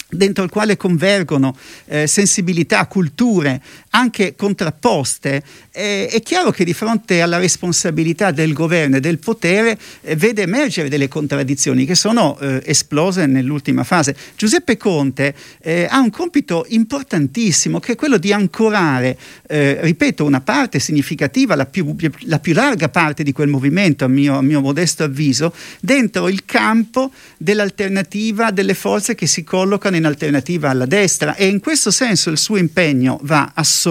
dentro 0.09 0.45
il 0.45 0.51
quale 0.51 0.77
convergono 0.77 1.57
eh, 1.87 2.07
sensibilità, 2.07 2.87
culture 2.87 3.61
anche 3.95 4.35
contrapposte, 4.35 5.43
eh, 5.71 6.09
è 6.09 6.21
chiaro 6.21 6.51
che 6.51 6.65
di 6.65 6.75
fronte 6.75 7.23
alla 7.23 7.39
responsabilità 7.39 8.33
del 8.33 8.53
governo 8.53 8.97
e 8.97 9.01
del 9.01 9.19
potere 9.19 9.79
eh, 10.03 10.17
vede 10.17 10.43
emergere 10.43 10.89
delle 10.89 11.07
contraddizioni 11.07 11.85
che 11.85 11.95
sono 11.95 12.37
eh, 12.41 12.61
esplose 12.65 13.27
nell'ultima 13.27 13.85
fase. 13.85 14.17
Giuseppe 14.37 14.77
Conte 14.77 15.35
eh, 15.61 15.87
ha 15.89 16.01
un 16.01 16.11
compito 16.11 16.67
importantissimo 16.71 17.79
che 17.79 17.93
è 17.93 17.95
quello 17.95 18.19
di 18.19 18.33
ancorare, 18.33 19.17
eh, 19.47 19.79
ripeto, 19.81 20.25
una 20.25 20.41
parte 20.41 20.81
significativa, 20.81 21.55
la 21.55 21.67
più, 21.67 21.95
la 22.23 22.41
più, 22.41 22.53
larga 22.53 22.89
parte 22.89 23.23
di 23.23 23.33
quel 23.33 23.49
movimento, 23.49 24.05
a 24.05 24.09
mio, 24.09 24.37
a 24.39 24.43
mio 24.43 24.61
modesto 24.61 25.05
avviso, 25.05 25.55
dentro 25.81 26.29
il 26.29 26.45
campo 26.45 27.13
dell'alternativa 27.37 28.51
delle 28.51 28.75
forze 28.75 29.15
che 29.15 29.27
si 29.27 29.45
collocano 29.45 29.95
in 29.95 30.05
alternativa 30.05 30.71
alla 30.71 30.87
destra 30.87 31.37
e 31.37 31.47
in 31.47 31.61
questo 31.61 31.93
senso 31.93 32.31
il 32.31 32.39
suo 32.39 32.57
impegno 32.57 33.21
va 33.23 33.53
assolutamente 33.55 33.83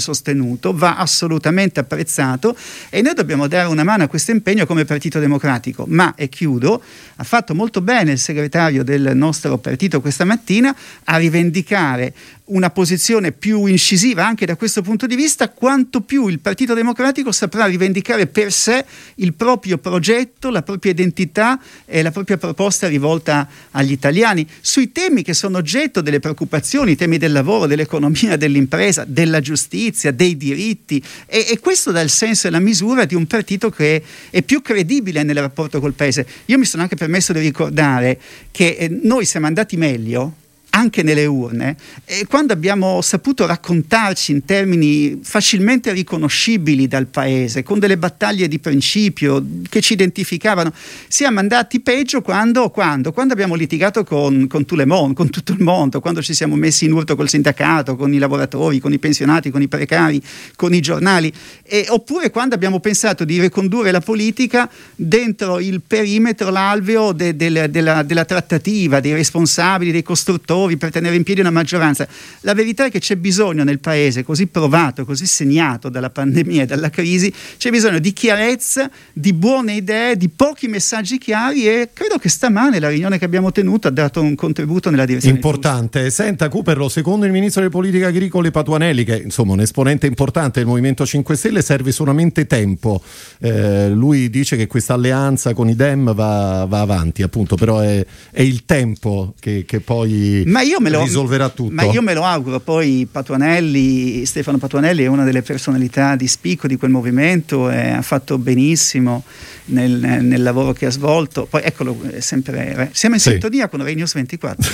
sostenuto, 0.00 0.74
va 0.74 0.96
assolutamente 0.96 1.80
apprezzato 1.80 2.56
e 2.90 3.02
noi 3.02 3.14
dobbiamo 3.14 3.46
dare 3.46 3.68
una 3.68 3.84
mano 3.84 4.04
a 4.04 4.08
questo 4.08 4.30
impegno 4.30 4.66
come 4.66 4.84
Partito 4.84 5.18
Democratico. 5.18 5.84
Ma, 5.88 6.14
e 6.14 6.28
chiudo, 6.28 6.82
ha 7.16 7.24
fatto 7.24 7.54
molto 7.54 7.80
bene 7.80 8.12
il 8.12 8.18
segretario 8.18 8.82
del 8.82 9.12
nostro 9.14 9.58
partito 9.58 10.00
questa 10.00 10.24
mattina 10.24 10.74
a 11.04 11.16
rivendicare 11.16 12.12
una 12.52 12.70
posizione 12.70 13.32
più 13.32 13.66
incisiva 13.66 14.26
anche 14.26 14.46
da 14.46 14.56
questo 14.56 14.82
punto 14.82 15.06
di 15.06 15.14
vista, 15.14 15.48
quanto 15.48 16.00
più 16.00 16.26
il 16.26 16.40
Partito 16.40 16.74
Democratico 16.74 17.32
saprà 17.32 17.66
rivendicare 17.66 18.26
per 18.26 18.52
sé 18.52 18.84
il 19.16 19.32
proprio 19.32 19.78
progetto, 19.78 20.50
la 20.50 20.62
propria 20.62 20.92
identità 20.92 21.58
e 21.84 22.02
la 22.02 22.10
propria 22.10 22.36
proposta 22.36 22.88
rivolta 22.88 23.48
agli 23.70 23.92
italiani 23.92 24.46
sui 24.60 24.92
temi 24.92 25.22
che 25.22 25.34
sono 25.34 25.58
oggetto 25.58 26.00
delle 26.00 26.20
preoccupazioni, 26.20 26.92
i 26.92 26.96
temi 26.96 27.16
del 27.16 27.32
lavoro, 27.32 27.66
dell'economia, 27.66 28.36
dell'impresa, 28.36 29.04
della 29.22 29.40
giustizia, 29.40 30.10
dei 30.10 30.36
diritti 30.36 31.02
e, 31.26 31.46
e 31.50 31.58
questo 31.60 31.92
dà 31.92 32.00
il 32.00 32.10
senso 32.10 32.48
e 32.48 32.50
la 32.50 32.58
misura 32.58 33.04
di 33.04 33.14
un 33.14 33.26
partito 33.26 33.70
che 33.70 34.02
è 34.30 34.42
più 34.42 34.60
credibile 34.62 35.22
nel 35.22 35.36
rapporto 35.36 35.80
col 35.80 35.92
Paese. 35.94 36.26
Io 36.46 36.58
mi 36.58 36.64
sono 36.64 36.82
anche 36.82 36.96
permesso 36.96 37.32
di 37.32 37.40
ricordare 37.40 38.20
che 38.50 38.76
eh, 38.78 38.88
noi 38.88 39.24
siamo 39.24 39.46
andati 39.46 39.76
meglio 39.76 40.40
anche 40.74 41.02
nelle 41.02 41.26
urne, 41.26 41.76
e 42.04 42.26
quando 42.26 42.54
abbiamo 42.54 43.02
saputo 43.02 43.44
raccontarci 43.46 44.32
in 44.32 44.44
termini 44.44 45.20
facilmente 45.22 45.92
riconoscibili 45.92 46.88
dal 46.88 47.06
paese, 47.06 47.62
con 47.62 47.78
delle 47.78 47.98
battaglie 47.98 48.48
di 48.48 48.58
principio 48.58 49.44
che 49.68 49.82
ci 49.82 49.92
identificavano, 49.92 50.72
siamo 51.08 51.40
andati 51.40 51.80
peggio 51.80 52.22
quando, 52.22 52.70
quando, 52.70 53.12
quando 53.12 53.34
abbiamo 53.34 53.54
litigato 53.54 54.02
con, 54.02 54.46
con 54.46 54.64
Tulemon, 54.64 55.12
con 55.12 55.28
tutto 55.28 55.52
il 55.52 55.62
mondo, 55.62 56.00
quando 56.00 56.22
ci 56.22 56.32
siamo 56.32 56.56
messi 56.56 56.86
in 56.86 56.92
urto 56.92 57.16
col 57.16 57.28
sindacato, 57.28 57.94
con 57.94 58.14
i 58.14 58.18
lavoratori, 58.18 58.80
con 58.80 58.94
i 58.94 58.98
pensionati, 58.98 59.50
con 59.50 59.60
i 59.60 59.68
precari, 59.68 60.22
con 60.56 60.72
i 60.72 60.80
giornali, 60.80 61.30
e, 61.64 61.84
oppure 61.88 62.30
quando 62.30 62.54
abbiamo 62.54 62.80
pensato 62.80 63.24
di 63.24 63.38
ricondurre 63.40 63.90
la 63.90 64.00
politica 64.00 64.70
dentro 64.94 65.60
il 65.60 65.82
perimetro, 65.86 66.48
l'alveo 66.48 67.12
de, 67.12 67.36
de, 67.36 67.50
de, 67.50 67.70
della, 67.70 68.02
della 68.02 68.24
trattativa, 68.24 69.00
dei 69.00 69.12
responsabili, 69.12 69.92
dei 69.92 70.02
costruttori, 70.02 70.60
muovi 70.62 70.76
per 70.76 70.90
tenere 70.90 71.16
in 71.16 71.24
piedi 71.24 71.40
una 71.40 71.50
maggioranza. 71.50 72.06
La 72.40 72.54
verità 72.54 72.86
è 72.86 72.90
che 72.90 73.00
c'è 73.00 73.16
bisogno 73.16 73.64
nel 73.64 73.80
paese 73.80 74.22
così 74.22 74.46
provato, 74.46 75.04
così 75.04 75.26
segnato 75.26 75.88
dalla 75.88 76.10
pandemia 76.10 76.62
e 76.62 76.66
dalla 76.66 76.90
crisi, 76.90 77.32
c'è 77.58 77.70
bisogno 77.70 77.98
di 77.98 78.12
chiarezza, 78.12 78.90
di 79.12 79.32
buone 79.32 79.74
idee, 79.74 80.16
di 80.16 80.28
pochi 80.28 80.68
messaggi 80.68 81.18
chiari 81.18 81.66
e 81.66 81.90
credo 81.92 82.18
che 82.18 82.28
stamane 82.28 82.78
la 82.78 82.88
riunione 82.88 83.18
che 83.18 83.24
abbiamo 83.24 83.50
tenuto 83.50 83.88
ha 83.88 83.90
dato 83.90 84.20
un 84.20 84.34
contributo 84.34 84.90
nella 84.90 85.04
direzione 85.04 85.34
importante. 85.34 86.04
Giusta. 86.04 86.22
Senta 86.22 86.48
Cooperlo, 86.48 86.88
secondo 86.88 87.26
il 87.26 87.32
ministro 87.32 87.60
delle 87.60 87.72
politiche 87.72 88.04
agricole 88.04 88.50
Patuanelli, 88.50 89.04
che 89.04 89.18
è 89.18 89.22
insomma 89.22 89.52
un 89.52 89.60
esponente 89.60 90.06
importante 90.06 90.60
del 90.60 90.68
Movimento 90.68 91.04
5 91.04 91.36
Stelle, 91.36 91.62
serve 91.62 91.90
solamente 91.90 92.46
tempo. 92.46 93.02
Eh, 93.40 93.88
lui 93.88 94.30
dice 94.30 94.56
che 94.56 94.66
questa 94.66 94.94
alleanza 94.94 95.54
con 95.54 95.68
i 95.68 95.74
Dem 95.74 96.14
va, 96.14 96.66
va 96.68 96.80
avanti, 96.80 97.22
appunto, 97.22 97.56
però 97.56 97.80
è, 97.80 98.04
è 98.30 98.42
il 98.42 98.64
tempo 98.64 99.34
che, 99.40 99.64
che 99.66 99.80
poi 99.80 100.42
lo, 100.90 101.02
risolverà 101.02 101.48
tutto. 101.48 101.72
Ma 101.72 101.84
io 101.84 102.02
me 102.02 102.14
lo 102.14 102.24
auguro, 102.24 102.60
poi 102.60 103.08
Patuanelli, 103.10 104.24
Stefano 104.26 104.58
Patuanelli 104.58 105.02
è 105.02 105.06
una 105.06 105.24
delle 105.24 105.42
personalità 105.42 106.14
di 106.14 106.28
spicco 106.28 106.66
di 106.66 106.76
quel 106.76 106.90
movimento 106.90 107.70
e 107.70 107.90
ha 107.90 108.02
fatto 108.02 108.38
benissimo 108.38 109.24
nel, 109.66 109.92
nel 109.92 110.42
lavoro 110.42 110.72
che 110.72 110.86
ha 110.86 110.90
svolto. 110.90 111.46
Poi 111.48 111.62
eccolo, 111.64 111.98
sempre, 112.18 112.90
siamo 112.92 113.14
in 113.14 113.20
sì. 113.20 113.30
sintonia 113.30 113.68
con 113.68 113.82
Rai 113.82 113.94
News 113.94 114.14
24. 114.14 114.70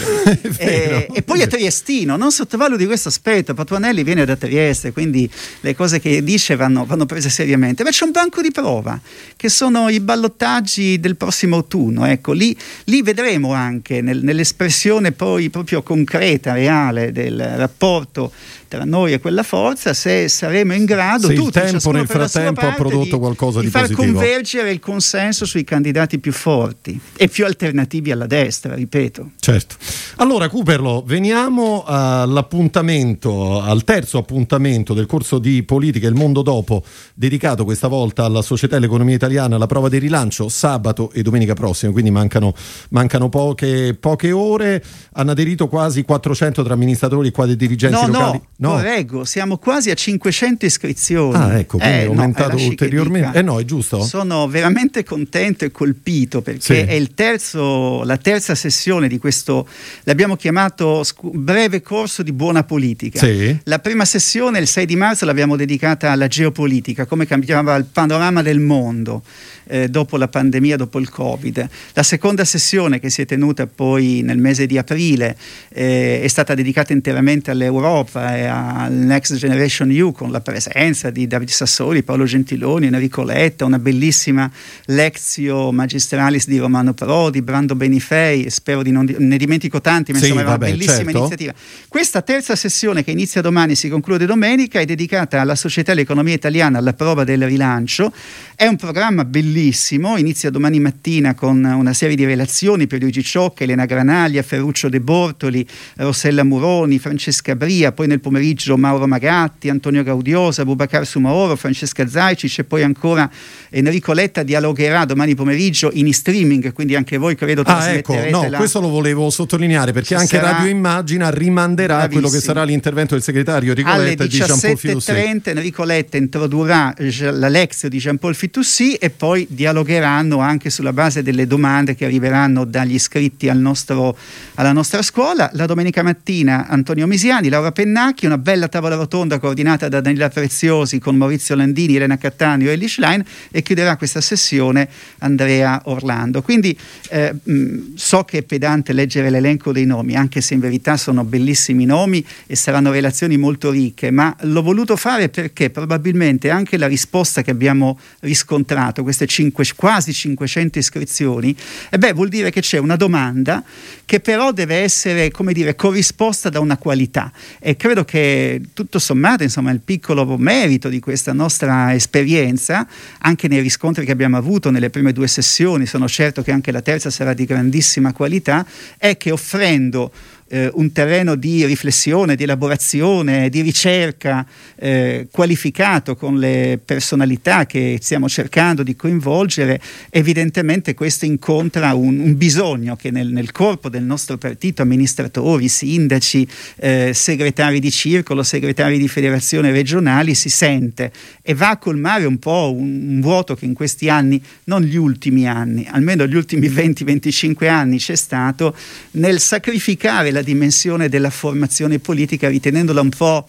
e, 0.58 1.08
e, 1.12 1.23
poi 1.23 1.40
è 1.40 1.47
triestino, 1.47 2.16
non 2.16 2.32
sottovaluti 2.32 2.87
questo 2.87 3.08
aspetto, 3.08 3.54
Patuanelli 3.54 4.02
viene 4.02 4.25
da 4.25 4.37
Trieste, 4.37 4.92
quindi 4.92 5.30
le 5.61 5.75
cose 5.75 6.00
che 6.00 6.23
dice 6.23 6.56
vanno, 6.56 6.85
vanno 6.87 7.06
prese 7.06 7.28
seriamente. 7.28 7.82
Ma 7.82 7.90
c'è 7.90 8.04
un 8.04 8.11
banco 8.11 8.40
di 8.40 8.50
prova, 8.50 8.99
che 9.37 9.49
sono 9.49 9.88
i 9.88 10.00
ballottaggi 10.00 10.99
del 10.99 11.16
prossimo 11.16 11.56
autunno, 11.56 12.04
ecco, 12.06 12.32
lì, 12.32 12.56
lì 12.85 13.02
vedremo 13.02 13.52
anche 13.52 14.00
nel, 14.00 14.23
nell'espressione 14.23 15.12
poi 15.12 15.50
proprio 15.50 15.67
concreta, 15.82 16.52
reale 16.52 17.12
del 17.12 17.38
rapporto 17.56 18.32
tra 18.68 18.84
noi 18.84 19.14
e 19.14 19.18
quella 19.18 19.42
forza 19.42 19.94
se 19.94 20.28
saremo 20.28 20.75
in 20.75 20.84
grado 20.84 21.28
se 21.28 21.34
tutti, 21.34 21.58
il 21.58 21.64
tempo 21.64 21.90
nel 21.90 22.06
frattempo 22.06 22.60
ha 22.60 22.72
prodotto 22.72 23.16
di, 23.16 23.18
qualcosa 23.18 23.60
di, 23.60 23.66
di 23.66 23.70
far 23.70 23.82
positivo. 23.82 24.12
convergere 24.12 24.70
il 24.70 24.78
consenso 24.78 25.46
sui 25.46 25.64
candidati 25.64 26.18
più 26.18 26.32
forti 26.32 27.00
e 27.16 27.28
più 27.28 27.46
alternativi 27.46 28.10
alla 28.10 28.26
destra, 28.26 28.75
ripeto. 28.75 29.30
Certo. 29.40 29.76
Allora 30.16 30.48
Cooperlo, 30.48 31.02
veniamo 31.06 31.82
all'appuntamento, 31.87 33.60
al 33.60 33.84
terzo 33.84 34.18
appuntamento 34.18 34.92
del 34.92 35.06
corso 35.06 35.38
di 35.38 35.62
politica 35.62 36.06
Il 36.06 36.14
mondo 36.14 36.42
dopo, 36.42 36.84
dedicato 37.14 37.64
questa 37.64 37.88
volta 37.88 38.25
alla 38.25 38.42
società 38.42 38.75
e 38.75 38.78
all'economia 38.78 39.14
italiana, 39.14 39.56
alla 39.56 39.66
prova 39.66 39.88
di 39.88 39.98
rilancio 39.98 40.48
sabato 40.48 41.10
e 41.12 41.22
domenica 41.22 41.54
prossima, 41.54 41.90
quindi 41.92 42.10
mancano, 42.10 42.54
mancano 42.90 43.30
poche, 43.30 43.96
poche 43.98 44.30
ore. 44.30 44.84
Hanno 45.12 45.30
aderito 45.58 45.68
quasi 45.68 46.02
400 46.02 46.62
tra 46.62 46.74
amministratori 46.74 47.28
e 47.28 47.30
quadri 47.32 47.56
dirigenti 47.56 48.00
no, 48.00 48.06
locali. 48.06 48.40
No. 48.56 48.68
No. 48.68 48.74
Correggo, 48.74 49.24
siamo 49.24 49.58
quasi 49.58 49.90
a 49.90 49.94
500 49.94 50.64
iscrizioni. 50.64 51.34
Ah, 51.34 51.58
ecco, 51.58 51.78
quindi 51.78 51.96
eh, 51.96 52.02
è 52.02 52.06
aumentato 52.06 52.56
no, 52.56 52.64
ulteriormente. 52.64 53.38
Eh 53.38 53.42
no, 53.42 53.58
è 53.58 53.64
giusto? 53.64 54.02
Sono 54.02 54.46
veramente 54.46 55.04
contento 55.04 55.64
e 55.64 55.70
colpito 55.70 56.40
perché 56.40 56.60
sì. 56.60 56.72
è 56.74 57.06
terzo, 57.14 58.04
la 58.04 58.16
terza 58.16 58.54
sessione 58.54 59.08
di 59.08 59.18
questo, 59.18 59.66
l'abbiamo 60.04 60.36
chiamato 60.36 61.02
breve 61.32 61.82
corso 61.82 62.22
di 62.22 62.32
buona 62.32 62.62
politica. 62.62 63.18
Sì. 63.18 63.58
La 63.64 63.78
prima 63.80 64.04
sessione, 64.04 64.58
il 64.58 64.68
6 64.68 64.86
di 64.86 64.96
marzo, 64.96 65.24
l'abbiamo 65.24 65.56
dedicata 65.56 66.12
alla 66.12 66.28
geopolitica, 66.28 67.06
come 67.06 67.26
cambiava 67.26 67.74
il 67.74 67.84
panorama 67.84 68.42
del 68.42 68.60
mondo 68.60 69.22
eh, 69.68 69.88
dopo 69.88 70.16
la 70.16 70.28
pandemia, 70.28 70.76
dopo 70.76 70.98
il 70.98 71.08
Covid. 71.08 71.68
La 71.92 72.02
seconda 72.02 72.44
sessione 72.44 72.98
che 72.98 73.10
si 73.10 73.22
è 73.22 73.26
tenuta 73.26 73.66
poi 73.66 74.22
nel 74.22 74.38
mese 74.38 74.66
di 74.66 74.78
aprile 74.78 75.36
eh, 75.70 76.20
è 76.22 76.28
stata 76.28 76.54
dedicata 76.54 76.92
interamente 76.92 77.50
all'Europa 77.50 78.36
e 78.36 78.44
al 78.44 78.92
Next 78.92 79.36
Generation 79.36 79.90
EU 79.90 80.12
con 80.12 80.30
la 80.30 80.40
presenza 80.40 81.10
di 81.10 81.26
Davide 81.26 81.52
Sassoli, 81.52 82.02
Paolo 82.02 82.24
Gentiloni, 82.24 82.86
Enrico 82.86 83.22
Letta, 83.22 83.64
una 83.64 83.78
bellissima 83.78 84.50
Lezio 84.86 85.72
Magistralis 85.72 86.46
di 86.46 86.58
Romano 86.58 86.94
Prodi, 86.94 87.42
Brando 87.42 87.74
Benifei, 87.74 88.50
spero 88.50 88.82
di 88.82 88.90
non 88.90 89.04
di- 89.04 89.16
ne 89.18 89.36
dimentico 89.36 89.80
tanti, 89.80 90.12
ma 90.12 90.18
sì, 90.18 90.24
insomma 90.24 90.42
è 90.42 90.44
vabbè, 90.44 90.66
una 90.66 90.74
bellissima 90.74 90.96
certo. 90.96 91.18
iniziativa. 91.18 91.54
Questa 91.88 92.22
terza 92.22 92.56
sessione 92.56 93.04
che 93.04 93.10
inizia 93.10 93.40
domani 93.40 93.72
e 93.72 93.76
si 93.76 93.88
conclude 93.88 94.26
domenica 94.26 94.80
è 94.80 94.84
dedicata 94.84 95.40
alla 95.40 95.54
società 95.54 95.90
e 95.90 95.94
all'economia 95.94 96.34
italiana 96.34 96.78
alla 96.78 96.92
prova 96.92 97.24
del 97.24 97.46
rilancio. 97.46 98.12
È 98.54 98.66
un 98.66 98.76
programma 98.76 99.24
bellissimo, 99.24 100.16
inizia 100.16 100.50
domani 100.50 100.80
mattina 100.80 101.34
con 101.34 101.62
una 101.62 101.92
serie 101.92 102.16
di 102.16 102.24
relazioni 102.24 102.86
per 102.86 103.00
Luigi 103.00 103.22
Ciocca, 103.22 103.64
Elena 103.64 103.84
Granaglia, 103.84 104.42
Ferruccio 104.42 104.88
De 104.88 105.00
Bortoli, 105.38 105.64
Rossella 105.97 106.42
Muroni, 106.42 106.99
Francesca 106.99 107.54
Bria, 107.54 107.92
poi 107.92 108.09
nel 108.09 108.21
pomeriggio 108.21 108.76
Mauro 108.76 109.07
Magatti, 109.07 109.68
Antonio 109.68 110.02
Gaudiosa, 110.02 110.64
Bubacar 110.64 111.07
Sumaoro, 111.07 111.54
Francesca 111.54 112.07
Zaicic 112.09 112.59
e 112.59 112.64
poi 112.64 112.83
ancora 112.83 113.30
Enrico 113.71 114.12
Letta 114.12 114.42
dialogherà 114.42 115.04
domani 115.04 115.37
pomeriggio 115.37 115.90
in 115.92 116.12
streaming, 116.12 116.73
quindi 116.73 116.97
anche 116.97 117.16
voi 117.16 117.37
credo 117.37 117.62
Ah, 117.64 117.90
ecco, 117.90 118.14
no, 118.30 118.49
la... 118.49 118.57
questo 118.57 118.80
lo 118.80 118.88
volevo 118.88 119.28
sottolineare 119.30 119.92
perché 119.92 120.09
Ci 120.09 120.14
anche 120.14 120.37
sarà... 120.37 120.52
Radio 120.52 120.71
Immagina 120.71 121.30
rimanderà 121.30 121.99
Bravissimo. 121.99 122.21
quello 122.21 122.35
che 122.35 122.45
sarà 122.45 122.64
l'intervento 122.64 123.14
del 123.14 123.23
segretario 123.23 123.71
Enrico 123.71 123.97
Letta 123.97 124.25
e 124.25 124.28
di 124.28 124.37
Jean-Paul 124.37 124.78
Fitoussi. 124.78 125.12
17.30 125.12 125.40
Enrico 125.45 125.85
Letta 125.85 126.16
introdurrà 126.16 126.95
la 126.97 127.49
lezione 127.49 127.95
di 127.95 128.00
Jean-Paul 128.00 128.35
Fitoussi 128.35 128.95
e 128.95 129.11
poi 129.11 129.47
dialogheranno 129.50 130.38
anche 130.38 130.71
sulla 130.71 130.92
base 130.92 131.23
delle 131.23 131.47
domande 131.47 131.95
che 131.95 132.07
arriveranno 132.07 132.64
dagli 132.64 132.95
iscritti 132.95 133.49
al 133.49 133.59
nostro, 133.59 134.16
alla 134.54 134.73
nostra 134.73 135.02
scuola. 135.02 135.27
La 135.35 135.66
domenica 135.66 136.02
mattina 136.02 136.66
Antonio 136.68 137.06
Misiani, 137.06 137.49
Laura 137.49 137.70
Pennacchi, 137.70 138.24
una 138.24 138.38
bella 138.38 138.68
tavola 138.68 138.94
rotonda 138.94 139.38
coordinata 139.38 139.88
da 139.88 140.00
Daniela 140.00 140.31
Preziosi 140.31 140.98
con 140.98 141.16
Maurizio 141.16 141.55
Landini, 141.55 141.96
Elena 141.96 142.16
Cattaneo 142.16 142.70
e 142.70 142.72
Ellie 142.72 142.88
Schlein 142.88 143.22
e 143.50 143.62
chiuderà 143.62 143.96
questa 143.96 144.20
sessione 144.20 144.88
Andrea 145.18 145.83
Orlando. 145.85 146.40
Quindi 146.42 146.76
eh, 147.11 147.35
mh, 147.42 147.94
so 147.94 148.24
che 148.24 148.38
è 148.38 148.42
pedante 148.42 148.92
leggere 148.92 149.29
l'elenco 149.29 149.72
dei 149.72 149.85
nomi, 149.85 150.14
anche 150.14 150.40
se 150.40 150.55
in 150.55 150.61
verità 150.61 150.96
sono 150.96 151.24
bellissimi 151.24 151.85
nomi 151.85 152.24
e 152.46 152.57
saranno 152.57 152.90
relazioni 152.90 153.37
molto 153.37 153.70
ricche, 153.70 154.11
ma 154.11 154.35
l'ho 154.40 154.62
voluto 154.62 154.96
fare 154.96 155.29
perché 155.29 155.70
probabilmente 155.70 156.50
anche 156.50 156.76
la 156.76 156.87
risposta 156.87 157.42
che 157.42 157.50
abbiamo 157.50 157.98
riscontrato, 158.20 159.02
queste 159.02 159.26
cinque, 159.26 159.64
quasi 159.76 160.12
500 160.12 160.79
iscrizioni, 160.79 161.55
eh 161.90 161.98
beh, 161.98 162.12
vuol 162.12 162.29
dire 162.29 162.50
che 162.50 162.61
c'è 162.61 162.79
una 162.79 162.96
domanda 162.96 163.62
che 164.05 164.20
però 164.20 164.52
deve 164.52 164.76
essere, 164.76 165.08
come 165.31 165.53
dire, 165.53 165.75
corrisposta 165.75 166.49
da 166.49 166.61
una 166.61 166.77
qualità. 166.77 167.33
E 167.59 167.77
credo 167.77 168.05
che 168.05 168.61
tutto 168.73 168.99
sommato, 168.99 169.42
insomma, 169.42 169.71
il 169.71 169.81
piccolo 169.81 170.37
merito 170.37 170.88
di 170.88 171.01
questa 171.01 171.33
nostra 171.33 171.94
esperienza, 171.94 172.87
anche 173.21 173.49
nei 173.49 173.61
riscontri 173.61 174.05
che 174.05 174.12
abbiamo 174.12 174.37
avuto 174.37 174.71
nelle 174.71 174.90
prime 174.90 175.12
due 175.12 175.29
sessioni, 175.29 175.87
sono 175.87 176.09
certo 176.09 176.42
che 176.42 176.53
anche 176.53 176.73
la 176.73 176.83
terza 176.83 177.11
sarà 177.11 177.35
di 177.35 177.44
grandissima 177.44 178.12
qualità, 178.12 178.66
è 178.97 179.16
che 179.16 179.31
offrendo 179.31 180.12
eh, 180.48 180.70
un 180.74 180.92
terreno 180.92 181.34
di 181.34 181.64
riflessione, 181.66 182.34
di 182.34 182.44
elaborazione, 182.44 183.48
di 183.48 183.61
ricerca 183.61 184.46
eh, 184.76 185.28
qualificato 185.30 186.16
con 186.16 186.38
le 186.38 186.80
personalità 186.82 187.66
che 187.66 187.98
stiamo 188.00 188.28
cercando 188.28 188.82
di 188.82 188.96
coinvolgere, 188.96 189.80
evidentemente 190.11 190.94
questo 190.94 191.24
incontra 191.24 191.94
un, 191.94 192.18
un 192.18 192.37
bisogno 192.37 192.96
che 192.96 193.11
nel, 193.11 193.28
nel, 193.28 193.52
corpo 193.52 193.88
del 193.88 194.02
nostro 194.02 194.37
partito, 194.38 194.82
amministratori, 194.82 195.68
sindaci, 195.68 196.46
eh, 196.76 197.12
segretari 197.14 197.80
di 197.80 197.90
circolo, 197.90 198.42
segretari 198.42 198.98
di 198.98 199.08
federazione 199.08 199.70
regionali, 199.70 200.34
si 200.34 200.48
sente 200.48 201.12
e 201.42 201.54
va 201.54 201.70
a 201.70 201.78
colmare 201.78 202.24
un 202.24 202.38
po' 202.38 202.72
un, 202.74 203.08
un 203.08 203.20
vuoto 203.20 203.54
che 203.54 203.64
in 203.64 203.74
questi 203.74 204.08
anni, 204.08 204.40
non 204.64 204.82
gli 204.82 204.96
ultimi 204.96 205.46
anni, 205.46 205.87
almeno 205.90 206.26
gli 206.26 206.34
ultimi 206.34 206.68
20-25 206.68 207.68
anni 207.68 207.98
c'è 207.98 208.14
stato 208.14 208.74
nel 209.12 209.40
sacrificare 209.40 210.30
la 210.30 210.38
dimensione 210.42 211.09
della 211.09 211.31
formazione 211.31 211.98
politica 211.98 212.48
ritenendola 212.48 213.01
un 213.01 213.11
po' 213.11 213.48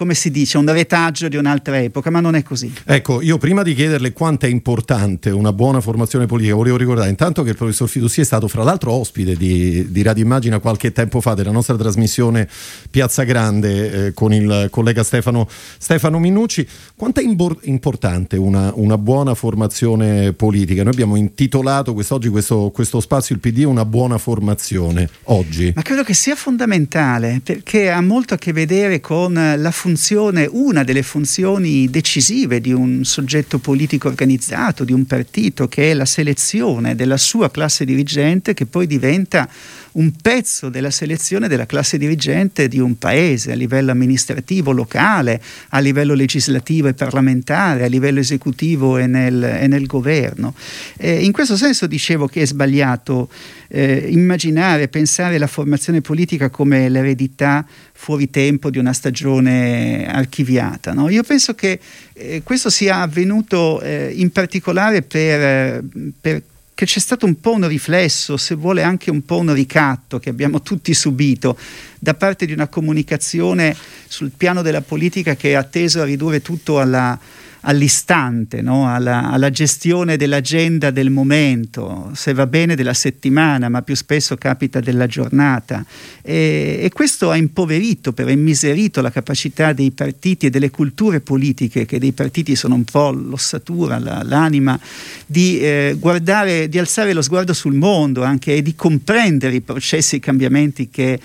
come 0.00 0.14
si 0.14 0.30
dice, 0.30 0.56
un 0.56 0.72
retaggio 0.72 1.28
di 1.28 1.36
un'altra 1.36 1.78
epoca, 1.78 2.08
ma 2.08 2.20
non 2.20 2.34
è 2.34 2.42
così. 2.42 2.72
Ecco, 2.86 3.20
io 3.20 3.36
prima 3.36 3.62
di 3.62 3.74
chiederle 3.74 4.14
quanto 4.14 4.46
è 4.46 4.48
importante 4.48 5.28
una 5.28 5.52
buona 5.52 5.82
formazione 5.82 6.24
politica, 6.24 6.54
volevo 6.54 6.78
ricordare 6.78 7.10
intanto 7.10 7.42
che 7.42 7.50
il 7.50 7.56
professor 7.56 7.86
Fidussi 7.86 8.22
è 8.22 8.24
stato 8.24 8.48
fra 8.48 8.62
l'altro 8.62 8.92
ospite 8.92 9.36
di, 9.36 9.90
di 9.90 10.00
Radio 10.00 10.24
Immagina 10.24 10.58
qualche 10.58 10.92
tempo 10.92 11.20
fa 11.20 11.34
della 11.34 11.50
nostra 11.50 11.76
trasmissione 11.76 12.48
Piazza 12.90 13.24
Grande 13.24 14.06
eh, 14.06 14.14
con 14.14 14.32
il 14.32 14.68
collega 14.70 15.02
Stefano, 15.02 15.46
Stefano 15.76 16.18
Minucci. 16.18 16.66
Quanto 16.96 17.20
è 17.20 17.22
imbor- 17.22 17.58
importante 17.64 18.38
una, 18.38 18.72
una, 18.76 18.96
buona 18.96 19.34
formazione 19.34 20.32
politica? 20.32 20.82
Noi 20.82 20.94
abbiamo 20.94 21.16
intitolato 21.16 21.92
quest'oggi 21.92 22.30
questo, 22.30 22.70
questo 22.72 23.00
spazio, 23.00 23.34
il 23.34 23.42
PD, 23.42 23.64
una 23.64 23.84
buona 23.84 24.16
formazione, 24.16 25.10
oggi. 25.24 25.74
Ma 25.76 25.82
credo 25.82 26.04
che 26.04 26.14
sia 26.14 26.36
fondamentale 26.36 27.42
perché 27.44 27.90
ha 27.90 28.00
molto 28.00 28.32
a 28.32 28.38
che 28.38 28.54
vedere 28.54 29.00
con 29.00 29.34
la 29.34 29.70
funzione 29.70 29.88
funzione, 29.90 30.48
una 30.48 30.84
delle 30.84 31.02
funzioni 31.02 31.90
decisive 31.90 32.60
di 32.60 32.72
un 32.72 33.02
soggetto 33.04 33.58
politico 33.58 34.06
organizzato, 34.06 34.84
di 34.84 34.92
un 34.92 35.04
partito, 35.04 35.66
che 35.66 35.90
è 35.90 35.94
la 35.94 36.04
selezione 36.04 36.94
della 36.94 37.16
sua 37.16 37.50
classe 37.50 37.84
dirigente 37.84 38.54
che 38.54 38.66
poi 38.66 38.86
diventa 38.86 39.48
un 39.92 40.12
pezzo 40.20 40.68
della 40.68 40.90
selezione 40.90 41.48
della 41.48 41.66
classe 41.66 41.98
dirigente 41.98 42.68
di 42.68 42.78
un 42.78 42.98
paese 42.98 43.52
a 43.52 43.54
livello 43.54 43.90
amministrativo 43.90 44.72
locale, 44.72 45.40
a 45.70 45.78
livello 45.80 46.14
legislativo 46.14 46.88
e 46.88 46.94
parlamentare, 46.94 47.84
a 47.84 47.88
livello 47.88 48.20
esecutivo 48.20 48.98
e 48.98 49.06
nel, 49.06 49.42
e 49.42 49.66
nel 49.66 49.86
governo. 49.86 50.54
Eh, 50.96 51.24
in 51.24 51.32
questo 51.32 51.56
senso 51.56 51.86
dicevo 51.86 52.26
che 52.26 52.42
è 52.42 52.46
sbagliato 52.46 53.28
eh, 53.68 54.06
immaginare, 54.10 54.88
pensare 54.88 55.38
la 55.38 55.46
formazione 55.46 56.00
politica 56.00 56.50
come 56.50 56.88
l'eredità 56.88 57.64
fuori 57.92 58.30
tempo 58.30 58.70
di 58.70 58.78
una 58.78 58.92
stagione 58.92 60.06
archiviata. 60.10 60.92
No? 60.92 61.08
Io 61.08 61.22
penso 61.22 61.54
che 61.54 61.78
eh, 62.14 62.42
questo 62.42 62.70
sia 62.70 63.00
avvenuto 63.00 63.80
eh, 63.80 64.12
in 64.14 64.30
particolare 64.30 65.02
per, 65.02 65.82
per 66.20 66.42
che 66.80 66.86
c'è 66.86 66.98
stato 66.98 67.26
un 67.26 67.38
po' 67.38 67.52
un 67.52 67.68
riflesso, 67.68 68.38
se 68.38 68.54
vuole 68.54 68.82
anche 68.82 69.10
un 69.10 69.22
po' 69.26 69.36
un 69.36 69.52
ricatto 69.52 70.18
che 70.18 70.30
abbiamo 70.30 70.62
tutti 70.62 70.94
subito 70.94 71.58
da 71.98 72.14
parte 72.14 72.46
di 72.46 72.54
una 72.54 72.68
comunicazione 72.68 73.76
sul 74.08 74.30
piano 74.34 74.62
della 74.62 74.80
politica 74.80 75.36
che 75.36 75.56
ha 75.56 75.62
teso 75.62 76.00
a 76.00 76.04
ridurre 76.04 76.40
tutto 76.40 76.80
alla 76.80 77.18
all'istante, 77.62 78.62
no? 78.62 78.92
alla, 78.92 79.30
alla, 79.30 79.50
gestione 79.50 80.16
dell'agenda 80.16 80.90
del 80.90 81.10
momento, 81.10 82.10
se 82.14 82.32
va 82.32 82.46
bene 82.46 82.74
della 82.74 82.94
settimana, 82.94 83.68
ma 83.68 83.82
più 83.82 83.94
spesso 83.94 84.36
capita 84.36 84.80
della 84.80 85.06
giornata. 85.06 85.84
E, 86.22 86.78
e 86.82 86.90
questo 86.90 87.30
ha 87.30 87.36
impoverito, 87.36 88.12
però 88.12 88.30
immiserito 88.30 89.00
la 89.00 89.10
capacità 89.10 89.72
dei 89.72 89.90
partiti 89.90 90.46
e 90.46 90.50
delle 90.50 90.70
culture 90.70 91.20
politiche, 91.20 91.84
che 91.84 91.98
dei 91.98 92.12
partiti 92.12 92.54
sono 92.56 92.74
un 92.74 92.84
po' 92.84 93.10
l'ossatura, 93.10 93.98
la, 93.98 94.22
l'anima, 94.22 94.78
di 95.26 95.60
eh, 95.60 95.96
guardare, 95.98 96.68
di 96.68 96.78
alzare 96.78 97.12
lo 97.12 97.22
sguardo 97.22 97.52
sul 97.52 97.74
mondo 97.74 98.22
anche 98.22 98.56
e 98.56 98.62
di 98.62 98.74
comprendere 98.74 99.56
i 99.56 99.60
processi 99.60 100.16
i 100.16 100.20
cambiamenti 100.20 100.88
che 100.88 101.18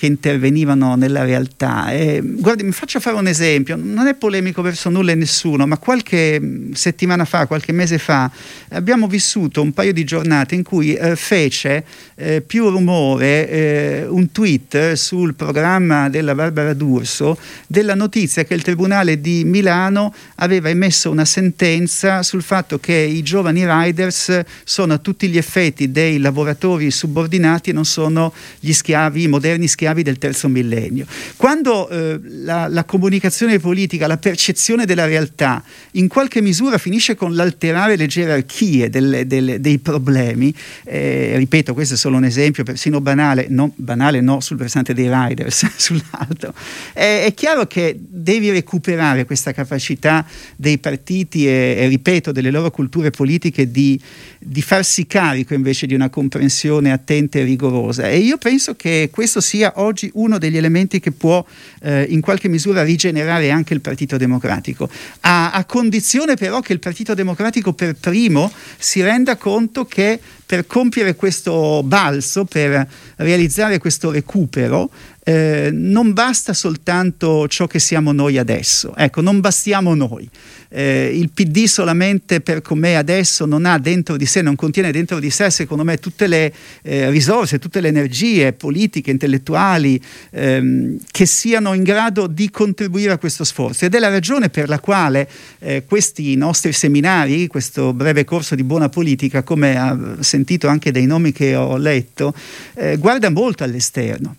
che 0.00 0.06
intervenivano 0.06 0.94
nella 0.94 1.24
realtà. 1.24 1.92
E, 1.92 2.22
guardi, 2.24 2.62
mi 2.62 2.72
faccio 2.72 3.00
fare 3.00 3.16
un 3.16 3.26
esempio, 3.26 3.76
non 3.76 4.06
è 4.06 4.14
polemico 4.14 4.62
verso 4.62 4.88
nulla 4.88 5.12
e 5.12 5.14
nessuno, 5.14 5.66
ma 5.66 5.76
qualche 5.76 6.40
mm, 6.40 6.72
settimana 6.72 7.26
fa, 7.26 7.46
qualche 7.46 7.72
mese 7.72 7.98
fa, 7.98 8.30
abbiamo 8.70 9.06
vissuto 9.06 9.60
un 9.60 9.74
paio 9.74 9.92
di 9.92 10.04
giornate 10.04 10.54
in 10.54 10.62
cui 10.62 10.94
eh, 10.94 11.16
fece 11.16 11.84
eh, 12.14 12.40
più 12.40 12.70
rumore 12.70 13.48
eh, 13.50 14.06
un 14.08 14.32
tweet 14.32 14.94
sul 14.94 15.34
programma 15.34 16.08
della 16.08 16.34
Barbara 16.34 16.72
D'Urso 16.72 17.36
della 17.66 17.94
notizia 17.94 18.44
che 18.44 18.54
il 18.54 18.62
Tribunale 18.62 19.20
di 19.20 19.44
Milano 19.44 20.14
aveva 20.36 20.70
emesso 20.70 21.10
una 21.10 21.26
sentenza 21.26 22.22
sul 22.22 22.42
fatto 22.42 22.78
che 22.78 22.94
i 22.94 23.22
giovani 23.22 23.66
riders 23.66 24.40
sono 24.64 24.94
a 24.94 24.98
tutti 24.98 25.28
gli 25.28 25.36
effetti 25.36 25.90
dei 25.90 26.16
lavoratori 26.18 26.90
subordinati 26.90 27.68
e 27.68 27.72
non 27.74 27.84
sono 27.84 28.32
gli 28.58 28.72
schiavi, 28.72 29.24
i 29.24 29.28
moderni 29.28 29.68
schiavi 29.68 29.88
schiavi 29.90 30.02
del 30.02 30.18
terzo 30.18 30.48
millennio. 30.48 31.06
Quando 31.36 31.88
eh, 31.88 32.20
la, 32.22 32.68
la, 32.68 32.84
comunicazione 32.84 33.58
politica, 33.58 34.06
la 34.06 34.16
percezione 34.16 34.86
della 34.86 35.06
realtà 35.06 35.62
in 35.92 36.08
qualche 36.08 36.40
misura 36.40 36.78
finisce 36.78 37.14
con 37.14 37.34
l'alterare 37.34 37.96
le 37.96 38.06
gerarchie 38.06 38.88
delle, 38.88 39.26
delle, 39.26 39.60
dei 39.60 39.78
problemi, 39.78 40.54
eh, 40.84 41.34
ripeto 41.36 41.74
questo 41.74 41.94
è 41.94 41.96
solo 41.96 42.16
un 42.16 42.24
esempio 42.24 42.64
persino 42.64 43.00
banale, 43.00 43.46
no, 43.48 43.72
banale 43.76 44.20
no 44.20 44.40
sul 44.40 44.56
versante 44.56 44.94
dei 44.94 45.08
riders, 45.10 45.66
sull'altro, 45.76 46.54
è, 46.92 47.24
è, 47.24 47.34
chiaro 47.34 47.66
che 47.66 47.96
devi 47.98 48.50
recuperare 48.50 49.24
questa 49.24 49.52
capacità 49.52 50.26
dei 50.56 50.78
partiti 50.78 51.46
e, 51.46 51.76
e 51.78 51.88
ripeto 51.88 52.32
delle 52.32 52.50
loro 52.50 52.70
culture 52.70 53.10
politiche 53.10 53.70
di, 53.70 54.00
di 54.38 54.62
farsi 54.62 55.06
carico 55.06 55.54
invece 55.54 55.86
di 55.86 55.94
una 55.94 56.10
comprensione 56.10 56.92
attenta 56.92 57.38
e 57.38 57.44
rigorosa 57.44 58.08
e 58.08 58.18
io 58.18 58.36
penso 58.36 58.74
che 58.74 59.08
questo 59.10 59.40
sia 59.40 59.72
oggi 59.80 60.10
uno 60.14 60.38
degli 60.38 60.56
elementi 60.56 61.00
che 61.00 61.12
può 61.12 61.44
eh, 61.82 62.02
in 62.08 62.20
qualche 62.20 62.48
misura 62.48 62.82
rigenerare 62.82 63.50
anche 63.50 63.74
il 63.74 63.80
Partito 63.80 64.16
Democratico, 64.16 64.88
a, 65.20 65.52
a 65.52 65.64
condizione 65.64 66.36
però 66.36 66.60
che 66.60 66.72
il 66.72 66.78
Partito 66.78 67.14
Democratico 67.14 67.72
per 67.72 67.94
primo 67.94 68.50
si 68.78 69.02
renda 69.02 69.36
conto 69.36 69.84
che 69.84 70.20
per 70.50 70.66
compiere 70.66 71.14
questo 71.14 71.80
balzo, 71.84 72.44
per 72.44 72.84
realizzare 73.18 73.78
questo 73.78 74.10
recupero, 74.10 74.90
eh, 75.22 75.70
non 75.72 76.12
basta 76.12 76.52
soltanto 76.52 77.46
ciò 77.46 77.68
che 77.68 77.78
siamo 77.78 78.10
noi 78.10 78.36
adesso, 78.36 78.96
ecco, 78.96 79.20
non 79.20 79.38
bastiamo 79.38 79.94
noi. 79.94 80.28
Eh, 80.72 81.10
il 81.12 81.30
PD 81.30 81.64
solamente 81.66 82.40
per 82.40 82.62
com'è 82.62 82.92
adesso 82.92 83.44
non 83.44 83.64
ha 83.66 83.78
dentro 83.78 84.16
di 84.16 84.24
sé, 84.24 84.40
non 84.40 84.54
contiene 84.54 84.92
dentro 84.92 85.18
di 85.18 85.30
sé 85.30 85.50
secondo 85.50 85.82
me 85.82 85.98
tutte 85.98 86.28
le 86.28 86.52
eh, 86.82 87.10
risorse, 87.10 87.58
tutte 87.58 87.80
le 87.80 87.88
energie 87.88 88.52
politiche, 88.52 89.10
intellettuali 89.10 90.00
ehm, 90.30 90.98
che 91.10 91.26
siano 91.26 91.74
in 91.74 91.82
grado 91.82 92.28
di 92.28 92.50
contribuire 92.50 93.12
a 93.12 93.18
questo 93.18 93.44
sforzo. 93.44 93.84
Ed 93.84 93.94
è 93.94 93.98
la 93.98 94.10
ragione 94.10 94.48
per 94.48 94.68
la 94.68 94.78
quale 94.78 95.28
eh, 95.58 95.84
questi 95.86 96.34
nostri 96.36 96.72
seminari, 96.72 97.46
questo 97.48 97.92
breve 97.92 98.24
corso 98.24 98.54
di 98.54 98.62
buona 98.62 98.88
politica, 98.88 99.42
come 99.42 99.76
ha 99.76 100.16
sentito 100.20 100.38
anche 100.68 100.90
dai 100.90 101.06
nomi 101.06 101.32
che 101.32 101.54
ho 101.54 101.76
letto, 101.76 102.34
eh, 102.74 102.96
guarda 102.96 103.30
molto 103.30 103.64
all'esterno 103.64 104.36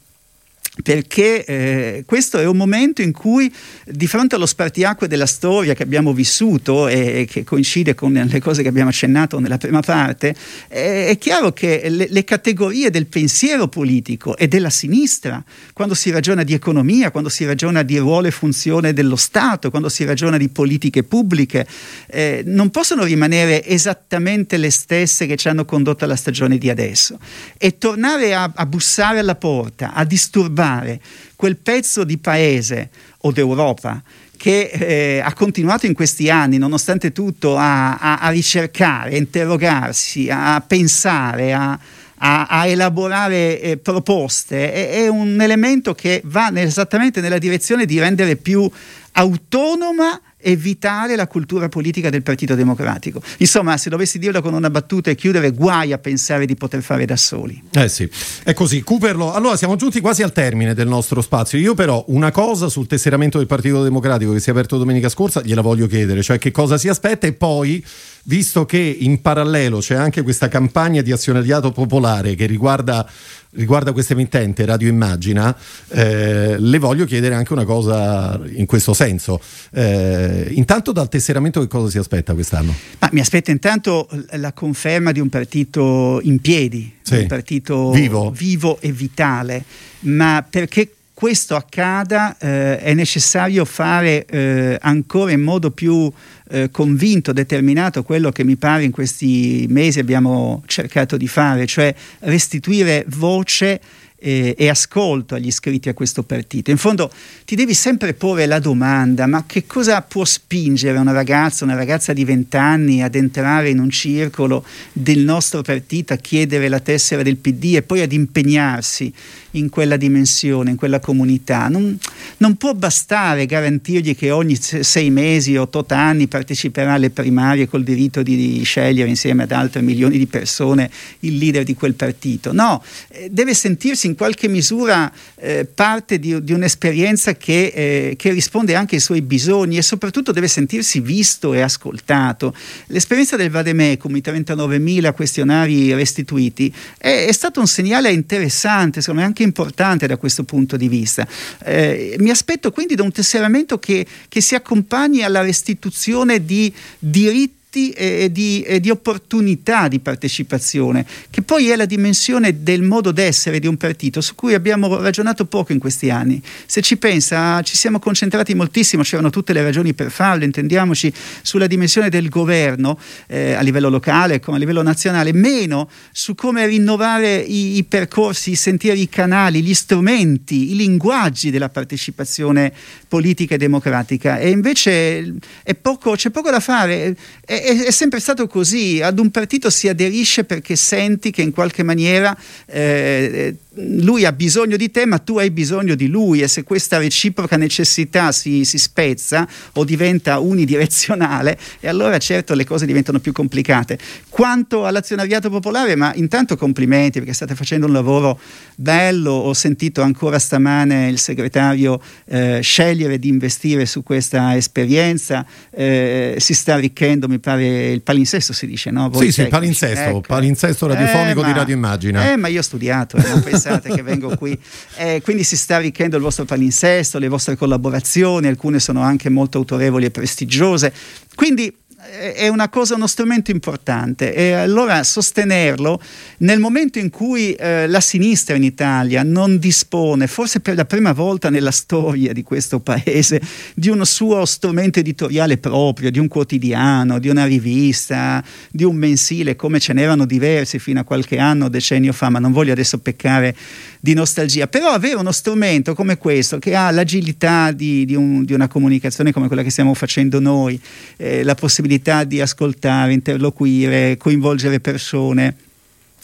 perché 0.84 1.44
eh, 1.44 2.04
questo 2.06 2.40
è 2.40 2.46
un 2.46 2.56
momento 2.56 3.02
in 3.02 3.12
cui 3.12 3.54
di 3.86 4.08
fronte 4.08 4.36
allo 4.36 4.46
spartiacque 4.46 5.10
della 5.10 5.26
storia 5.26 5.74
che 5.74 5.84
abbiamo 5.84 6.14
vissuto 6.14 6.88
e, 6.88 7.22
e 7.22 7.26
che 7.26 7.44
coincide 7.44 7.94
con 7.94 8.14
le 8.14 8.40
cose 8.40 8.62
che 8.62 8.70
abbiamo 8.70 8.90
accennato 8.90 9.38
nella 9.40 9.58
prima 9.58 9.82
parte, 9.82 10.34
eh, 10.70 11.08
è 11.08 11.18
chiaro 11.18 11.52
che 11.52 11.90
le, 11.90 12.08
le, 12.10 12.24
categorie 12.24 12.90
del 12.90 13.08
pensiero 13.08 13.68
politico 13.68 14.38
e 14.38 14.48
della 14.48 14.70
sinistra, 14.70 15.44
quando 15.74 15.94
si 15.94 16.10
ragiona 16.10 16.44
di 16.44 16.54
economia, 16.54 17.12
quando 17.12 17.28
si 17.28 17.44
ragiona 17.44 17.84
di 17.84 17.98
ruolo 17.98 18.28
e 18.28 18.32
funzione 18.32 18.94
dello 18.94 19.18
Stato, 19.18 19.70
quando 19.72 19.90
si 19.90 20.06
ragiona 20.06 20.38
di 20.38 20.48
politiche 20.48 21.04
pubbliche, 21.04 21.68
eh, 22.08 22.44
non 22.46 22.70
possono 22.70 23.04
rimanere 23.04 23.66
esattamente 23.66 24.56
le 24.56 24.70
stesse 24.70 25.26
che 25.26 25.36
ci 25.36 25.50
hanno 25.50 25.66
condotto 25.66 26.06
alla 26.06 26.16
stagione 26.16 26.58
di 26.58 26.70
adesso. 26.70 27.20
E 27.58 27.78
tornare 27.78 28.34
a, 28.34 28.50
a 28.56 28.66
bussare 28.66 29.20
alla 29.20 29.36
porta, 29.36 29.94
a 29.94 30.06
disturbare 30.06 30.61
salvare 30.62 31.02
quel 31.36 31.58
pezzo 31.58 32.04
di 32.04 32.20
paese 32.20 32.90
o 33.22 33.32
d'Europa 33.32 34.02
che 34.38 34.70
eh, 34.72 35.22
ha 35.24 35.34
continuato 35.34 35.86
in 35.86 35.94
questi 35.94 36.30
anni, 36.32 36.58
nonostante 36.58 37.12
tutto, 37.12 37.58
a, 37.58 37.98
a, 37.98 38.18
a 38.18 38.30
ricercare, 38.30 39.14
a 39.14 39.18
interrogarsi, 39.18 40.30
a, 40.32 40.64
pensare, 40.66 41.54
a, 41.54 41.78
a, 42.18 42.66
elaborare 42.66 43.62
eh, 43.62 43.78
proposte, 43.78 44.74
è, 44.74 45.04
è, 45.04 45.08
un 45.08 45.40
elemento 45.40 45.94
che 45.94 46.22
va 46.26 46.52
esattamente 46.56 47.22
nella 47.22 47.38
direzione 47.38 47.86
di 47.86 48.00
rendere 48.00 48.36
più 48.36 48.68
autonoma 49.12 50.20
evitare 50.42 51.16
la 51.16 51.28
cultura 51.28 51.70
politica 51.70 52.10
del 52.10 52.24
Partito 52.24 52.56
Democratico. 52.56 53.22
Insomma, 53.38 53.78
se 53.78 53.90
dovessi 53.90 54.20
dirlo 54.20 54.42
con 54.42 54.54
una 54.54 54.70
battuta 54.70 55.10
e 55.10 55.16
chiudere, 55.16 55.52
guai 55.52 55.94
a 55.94 55.98
pensare 55.98 56.46
di 56.46 56.56
poter 56.56 56.82
fare 56.82 57.06
da 57.06 57.16
soli. 57.16 57.62
Eh 57.72 57.90
sì, 57.90 58.10
è 58.44 58.54
così. 58.54 58.82
Cooperlo, 58.82 59.34
allora 59.34 59.56
siamo 59.56 59.76
giunti 59.76 60.02
quasi 60.02 60.24
al 60.24 60.32
termine 60.32 60.74
del 60.74 60.88
nostro 60.88 61.22
spazio. 61.22 61.58
Io 61.58 61.74
però 61.74 62.04
una 62.08 62.32
cosa 62.32 62.70
sul 62.70 62.88
tesseramento 62.88 63.38
del 63.38 63.48
Partito 63.48 63.84
Democratico 63.84 64.34
che 64.34 64.40
si 64.40 64.50
è 64.50 64.52
aperto 64.52 64.78
domenica 64.78 65.10
scorsa 65.10 65.42
gliela 65.42 65.62
voglio 65.62 65.88
chiedere, 65.88 66.22
cioè 66.22 66.38
che 66.38 66.52
cosa 66.52 66.78
si 66.78 66.88
aspetta 66.88 67.28
e 67.28 67.34
poi 67.34 67.84
visto 68.26 68.66
che 68.66 68.78
in 68.78 69.22
parallelo 69.22 69.80
c'è 69.80 69.96
anche 69.96 70.22
questa 70.22 70.48
campagna 70.48 71.02
di 71.02 71.12
azionariato 71.12 71.72
popolare 71.72 72.36
che 72.36 72.46
riguarda 72.46 73.10
riguarda 73.54 73.92
questa 73.92 74.14
emittente 74.14 74.66
Radio 74.66 74.88
Immagina, 74.88 75.56
eh, 75.90 76.56
le 76.58 76.78
voglio 76.78 77.06
chiedere 77.06 77.36
anche 77.36 77.54
una 77.54 77.66
cosa 77.66 78.40
in 78.54 78.66
questo 78.66 78.94
senso. 78.94 79.42
Eh, 79.72 80.48
intanto 80.52 80.92
dal 80.92 81.10
tesseramento 81.10 81.60
che 81.60 81.68
cosa 81.68 81.90
si 81.90 81.98
aspetta 81.98 82.34
quest'anno? 82.34 82.74
Ma 83.00 83.10
mi 83.12 83.20
aspetta 83.20 83.52
intanto 83.52 84.08
la 84.32 84.54
conferma 84.54 85.12
di 85.12 85.20
un 85.20 85.30
partito 85.30 86.20
in 86.24 86.40
piedi, 86.40 86.94
sì. 87.02 87.18
un 87.18 87.28
partito 87.28 87.92
vivo. 87.92 88.32
vivo 88.32 88.78
e 88.80 88.92
vitale, 88.92 89.64
ma 90.02 90.46
perché 90.50 90.94
questo 91.14 91.56
accada 91.56 92.36
eh, 92.40 92.80
è 92.80 92.94
necessario 92.96 93.64
fare 93.64 94.26
eh, 94.26 94.78
ancora 94.82 95.32
in 95.32 95.42
modo 95.42 95.70
più 95.70 96.12
eh, 96.52 96.70
convinto, 96.70 97.32
determinato 97.32 98.04
quello 98.04 98.32
che 98.32 98.44
mi 98.44 98.58
pare 98.58 98.84
in 98.84 98.92
questi 98.92 99.66
mesi 99.70 100.00
abbiamo 100.00 100.62
cercato 100.66 101.18
di 101.18 101.28
fare, 101.28 101.66
cioè 101.66 101.94
restituire 102.20 103.06
voce 103.08 103.80
e, 104.24 104.54
e, 104.56 104.70
ascolto 104.70 105.34
agli 105.34 105.48
iscritti 105.48 105.90
a 105.90 105.96
questo 105.96 106.22
partito. 106.22 106.70
In 106.70 106.78
fondo 106.78 107.12
ti 107.44 107.56
devi 107.56 107.74
sempre 107.74 108.14
porre 108.14 108.46
la 108.46 108.60
domanda, 108.60 109.26
ma 109.26 109.46
che 109.48 109.66
cosa 109.66 110.00
può 110.04 110.24
spingere 110.24 111.00
una 111.00 111.12
ragazza, 111.12 111.64
una 111.64 111.74
ragazza 111.74 112.14
di 112.14 112.24
20 112.24 112.56
anni 112.56 113.02
ad 113.02 113.16
entrare 113.16 113.70
in 113.70 113.80
un 113.80 113.90
circolo 113.90 114.64
del 114.94 115.20
nostro 115.20 115.64
partito, 115.64 116.14
a 116.14 116.18
chiedere 116.18 116.70
la 116.70 116.80
tessera 116.80 117.24
del 117.24 117.38
PD 117.38 117.76
e 117.78 117.82
poi 117.82 118.02
ad 118.02 118.12
impegnarsi 118.12 119.12
in 119.52 119.70
quella 119.70 119.98
dimensione, 119.98 120.70
in 120.70 120.76
quella 120.76 121.00
comunità? 121.00 121.68
Non, 121.68 121.98
non 122.38 122.58
può 122.58 122.74
bastare 122.74 123.48
garantirgli 123.48 124.16
che 124.16 124.30
ogni 124.30 124.56
sei 124.56 125.10
mesi 125.10 125.58
o 125.58 125.68
tot 125.68 125.92
anni 125.94 126.28
parteciperà 126.28 126.94
alle 126.94 127.10
primarie 127.10 127.68
col 127.68 127.84
diritto 127.84 128.22
di, 128.22 128.36
di 128.36 128.64
scegliere 128.64 129.10
insieme 129.10 129.44
ad 129.44 129.52
altre 129.52 129.82
milioni 129.82 130.20
di 130.20 130.28
persone 130.28 130.92
il 131.22 131.38
leader 131.38 131.64
di 131.64 131.74
quel 131.74 131.96
partito. 131.96 132.54
No, 132.54 132.84
eh, 133.10 133.28
deve 133.32 133.56
sentirsi 133.56 134.10
in 134.12 134.16
qualche 134.16 134.48
misura 134.48 135.12
eh, 135.36 135.66
parte 135.66 136.20
di, 136.20 136.44
di 136.44 136.54
un'esperienza 136.54 137.36
che, 137.36 137.72
eh, 137.74 138.16
che, 138.18 138.32
risponde 138.32 138.76
anche 138.76 138.96
ai 138.96 139.02
suoi 139.02 139.22
bisogni 139.22 139.78
e 139.78 139.82
soprattutto 139.82 140.32
deve 140.32 140.48
sentirsi 140.48 141.00
visto 141.00 141.54
e 141.54 141.62
ascoltato. 141.62 142.54
L'esperienza 142.88 143.36
del 143.36 143.50
Vademecum, 143.50 144.16
i 144.16 144.22
39.000 144.24 145.14
questionari 145.14 145.94
restituiti, 145.94 146.74
è, 146.98 147.26
è, 147.28 147.32
stato 147.32 147.60
un 147.60 147.68
segnale 147.68 148.12
interessante, 148.12 149.00
secondo 149.00 149.22
me 149.22 149.28
anche 149.28 149.44
importante 149.44 150.08
da 150.08 150.18
questo 150.18 150.44
punto 150.44 150.78
di 150.78 150.88
vista. 150.88 151.28
Eh, 151.64 152.16
mi 152.20 152.30
aspetto 152.30 152.72
quindi 152.72 152.96
da 152.96 153.04
un 153.04 153.12
tesseramento 153.12 153.80
che, 153.80 154.06
che 154.28 154.42
si 154.42 154.56
accompagni 154.56 155.24
alla 155.24 155.42
restituzione 155.42 156.44
di 156.46 156.72
diritti 157.00 157.60
diritti 157.72 157.92
e 157.92 158.32
di, 158.32 158.62
e 158.62 158.80
di, 158.82 158.90
opportunità 158.90 159.88
di 159.88 160.00
partecipazione, 160.00 161.06
che 161.30 161.42
poi 161.42 161.70
è 161.70 161.76
la 161.78 161.86
dimensione 161.86 162.62
del 162.62 162.82
modo 162.82 163.12
d'essere 163.12 163.60
di 163.60 163.68
un 163.68 163.78
partito 163.78 164.20
su 164.20 164.36
cui 164.36 164.54
abbiamo 164.54 165.00
ragionato 165.00 165.46
poco 165.46 165.72
in 165.72 165.80
questi 165.80 166.10
anni. 166.10 166.42
Se 166.66 166.82
ci 166.82 166.98
pensa, 166.98 167.62
ci 167.62 167.78
siamo 167.78 168.00
concentrati 168.00 168.54
moltissimo, 168.54 169.04
c'erano 169.04 169.30
tutte 169.30 169.54
le 169.54 169.64
ragioni 169.64 169.94
per 169.94 170.12
farlo, 170.12 170.44
intendiamoci, 170.44 171.12
sulla 171.42 171.68
dimensione 171.68 172.10
del 172.10 172.28
governo 172.28 173.00
eh, 173.28 173.54
a 173.54 173.62
livello 173.62 173.90
locale 173.90 174.40
come 174.42 174.58
a 174.58 174.60
livello 174.60 174.82
nazionale, 174.82 175.32
meno 175.32 175.90
su 176.12 176.36
come 176.36 176.66
rinnovare 176.68 177.38
i, 177.38 177.78
i 177.78 177.84
percorsi, 177.86 178.52
i 178.52 178.56
sentieri, 178.56 179.02
i 179.02 179.10
canali, 179.10 179.64
gli 179.64 179.74
strumenti, 179.74 180.72
i 180.72 180.76
linguaggi 180.76 181.50
della 181.50 181.70
partecipazione 181.70 182.74
politica 183.08 183.56
e 183.56 183.58
democratica. 183.58 184.38
E 184.38 184.50
invece 184.50 185.34
poco, 185.82 186.16
c'è 186.16 186.30
poco 186.30 186.50
da 186.50 186.60
fare, 186.60 187.16
è, 187.46 187.61
è, 187.62 187.84
è, 187.86 187.92
sempre 187.92 188.20
stato 188.20 188.48
così, 188.48 189.02
ad 189.02 189.20
un 189.20 189.30
partito 189.30 189.70
si 189.70 189.88
aderisce 189.88 190.44
perché 190.44 190.76
senti 190.76 191.32
che 191.32 191.42
in 191.42 191.52
qualche 191.52 191.84
maniera 191.84 192.36
eh, 192.66 193.56
lui 193.74 194.26
ha 194.26 194.34
bisogno 194.34 194.76
di 194.76 194.92
te 194.92 195.06
ma 195.06 195.18
tu 195.20 195.38
hai 195.38 195.52
bisogno 195.52 195.96
di 195.96 196.08
lui. 196.08 196.42
E 196.42 196.48
se 196.48 196.64
questa 196.64 196.98
reciproca 196.98 197.58
necessità 197.58 198.32
si, 198.32 198.66
si 198.66 198.78
spezza 198.78 199.48
o 199.74 199.84
diventa 199.84 200.40
unidirezionale 200.40 201.58
e 201.80 201.88
allora 201.88 202.18
certo 202.18 202.54
le 202.54 202.66
cose 202.66 202.86
diventano 202.86 203.20
più 203.20 203.32
complicate. 203.32 203.98
Quanto 204.30 204.86
all'azionariato 204.86 205.50
popolare, 205.50 205.96
ma 205.96 206.14
intanto 206.16 206.58
complimenti 206.58 207.20
perché 207.20 207.34
state 207.34 207.56
facendo 207.56 207.86
un 207.86 207.94
lavoro 207.94 208.40
bello, 208.76 209.32
ho 209.32 209.54
sentito 209.54 210.02
ancora 210.02 210.40
stamane 210.40 211.08
il 211.08 211.20
segretario 211.20 212.02
eh, 212.26 212.60
scegliere 212.62 213.20
di 213.20 213.28
investire 213.28 213.86
su 213.86 214.04
questa 214.04 214.56
esperienza, 214.56 215.46
eh, 215.70 216.36
si 216.40 216.54
sta 216.54 216.74
arricchendo 216.74 217.28
mi 217.28 217.40
pare 217.40 217.51
il 217.60 218.02
palinsesto 218.02 218.54
si 218.54 218.68
dice, 218.68 218.92
no? 218.92 219.10
Voi 219.10 219.26
sì, 219.26 219.44
sì, 219.44 219.48
palinsesto, 219.48 220.10
ecco. 220.10 220.22
palinsesto 220.22 220.88
radiofonico 220.88 221.42
eh, 221.42 221.46
di 221.46 221.54
Radio 221.54 221.76
Immagina. 221.76 222.32
Eh, 222.32 222.38
ma 222.38 222.48
io 222.48 222.60
ho 222.60 222.64
studiato, 222.64 223.18
eh, 223.18 223.28
non 223.28 223.42
pensate 223.44 223.90
che 223.90 224.02
vengo 224.02 224.36
qui. 224.36 224.58
Eh, 224.98 225.22
quindi 225.24 225.44
si 225.44 225.58
sta 225.58 225.78
arricchendo 225.78 226.16
il 226.16 226.22
vostro 226.22 226.46
palinsesto, 226.46 227.20
le 227.20 227.28
vostre 227.28 227.56
collaborazioni, 227.56 228.48
alcune 228.48 228.80
sono 228.80 229.02
anche 229.02 229.30
molto 229.30 229.58
autorevoli 229.58 230.06
e 230.06 230.12
prestigiose. 230.12 230.94
Quindi 231.36 231.74
è 232.12 232.48
una 232.50 232.68
cosa, 232.70 232.96
uno 232.96 233.08
strumento 233.08 233.52
importante. 233.52 234.34
E 234.34 234.52
allora 234.52 235.04
sostenerlo 235.04 236.02
nel 236.40 236.60
momento 236.60 237.00
in 237.00 237.10
cui 237.10 237.54
eh, 237.54 237.88
la 237.88 238.02
sinistra 238.02 238.56
in 238.56 238.64
Italia 238.64 239.24
non 239.24 239.58
dispone, 239.58 240.28
forse 240.28 240.60
per 240.60 240.76
la 240.76 240.86
prima 240.86 241.14
volta 241.14 241.50
nella 241.50 241.72
storia 241.72 242.34
di 242.34 242.44
questo 242.44 242.80
paese, 242.80 243.42
di 243.74 243.90
uno 243.90 244.04
suo 244.04 244.46
strumento 244.46 245.00
editoriale 245.00 245.58
proprio, 245.58 246.12
di 246.12 246.20
un 246.20 246.28
quotidiano, 246.28 247.20
di 247.20 247.30
una 247.30 247.46
rivista, 247.46 248.44
di 248.70 248.84
un 248.84 248.96
mensile, 248.96 249.56
come 249.56 249.80
ce 249.80 249.94
n'erano 249.94 250.26
diversi 250.26 250.80
fino 250.80 251.00
a 251.00 251.04
qualche 251.04 251.38
anno, 251.38 251.70
decennio 251.70 252.14
fa, 252.14 252.30
ma 252.30 252.40
non 252.40 252.52
voglio 252.52 252.74
adesso 252.74 252.98
peccare 252.98 253.56
di 254.00 254.14
nostalgia, 254.16 254.68
però 254.68 254.90
avere 254.90 255.16
uno 255.16 255.32
strumento 255.32 255.94
come 255.94 256.18
questo 256.18 256.58
che 256.58 256.76
ha 256.76 256.90
l'agilità 256.90 257.72
di, 257.72 258.04
di, 258.04 258.16
un, 258.16 258.44
di 258.44 258.54
una 258.54 258.68
comunicazione 258.68 259.32
come 259.32 259.46
quella 259.46 259.62
che 259.62 259.70
stiamo 259.70 259.94
facendo 259.94 260.40
noi, 260.40 260.80
eh, 261.18 261.44
la 261.44 261.54
possibilità 262.02 262.24
di 262.24 262.42
ascoltare, 262.42 263.14
interloquire, 263.14 264.18
coinvolgere 264.18 264.80
persone 264.80 265.56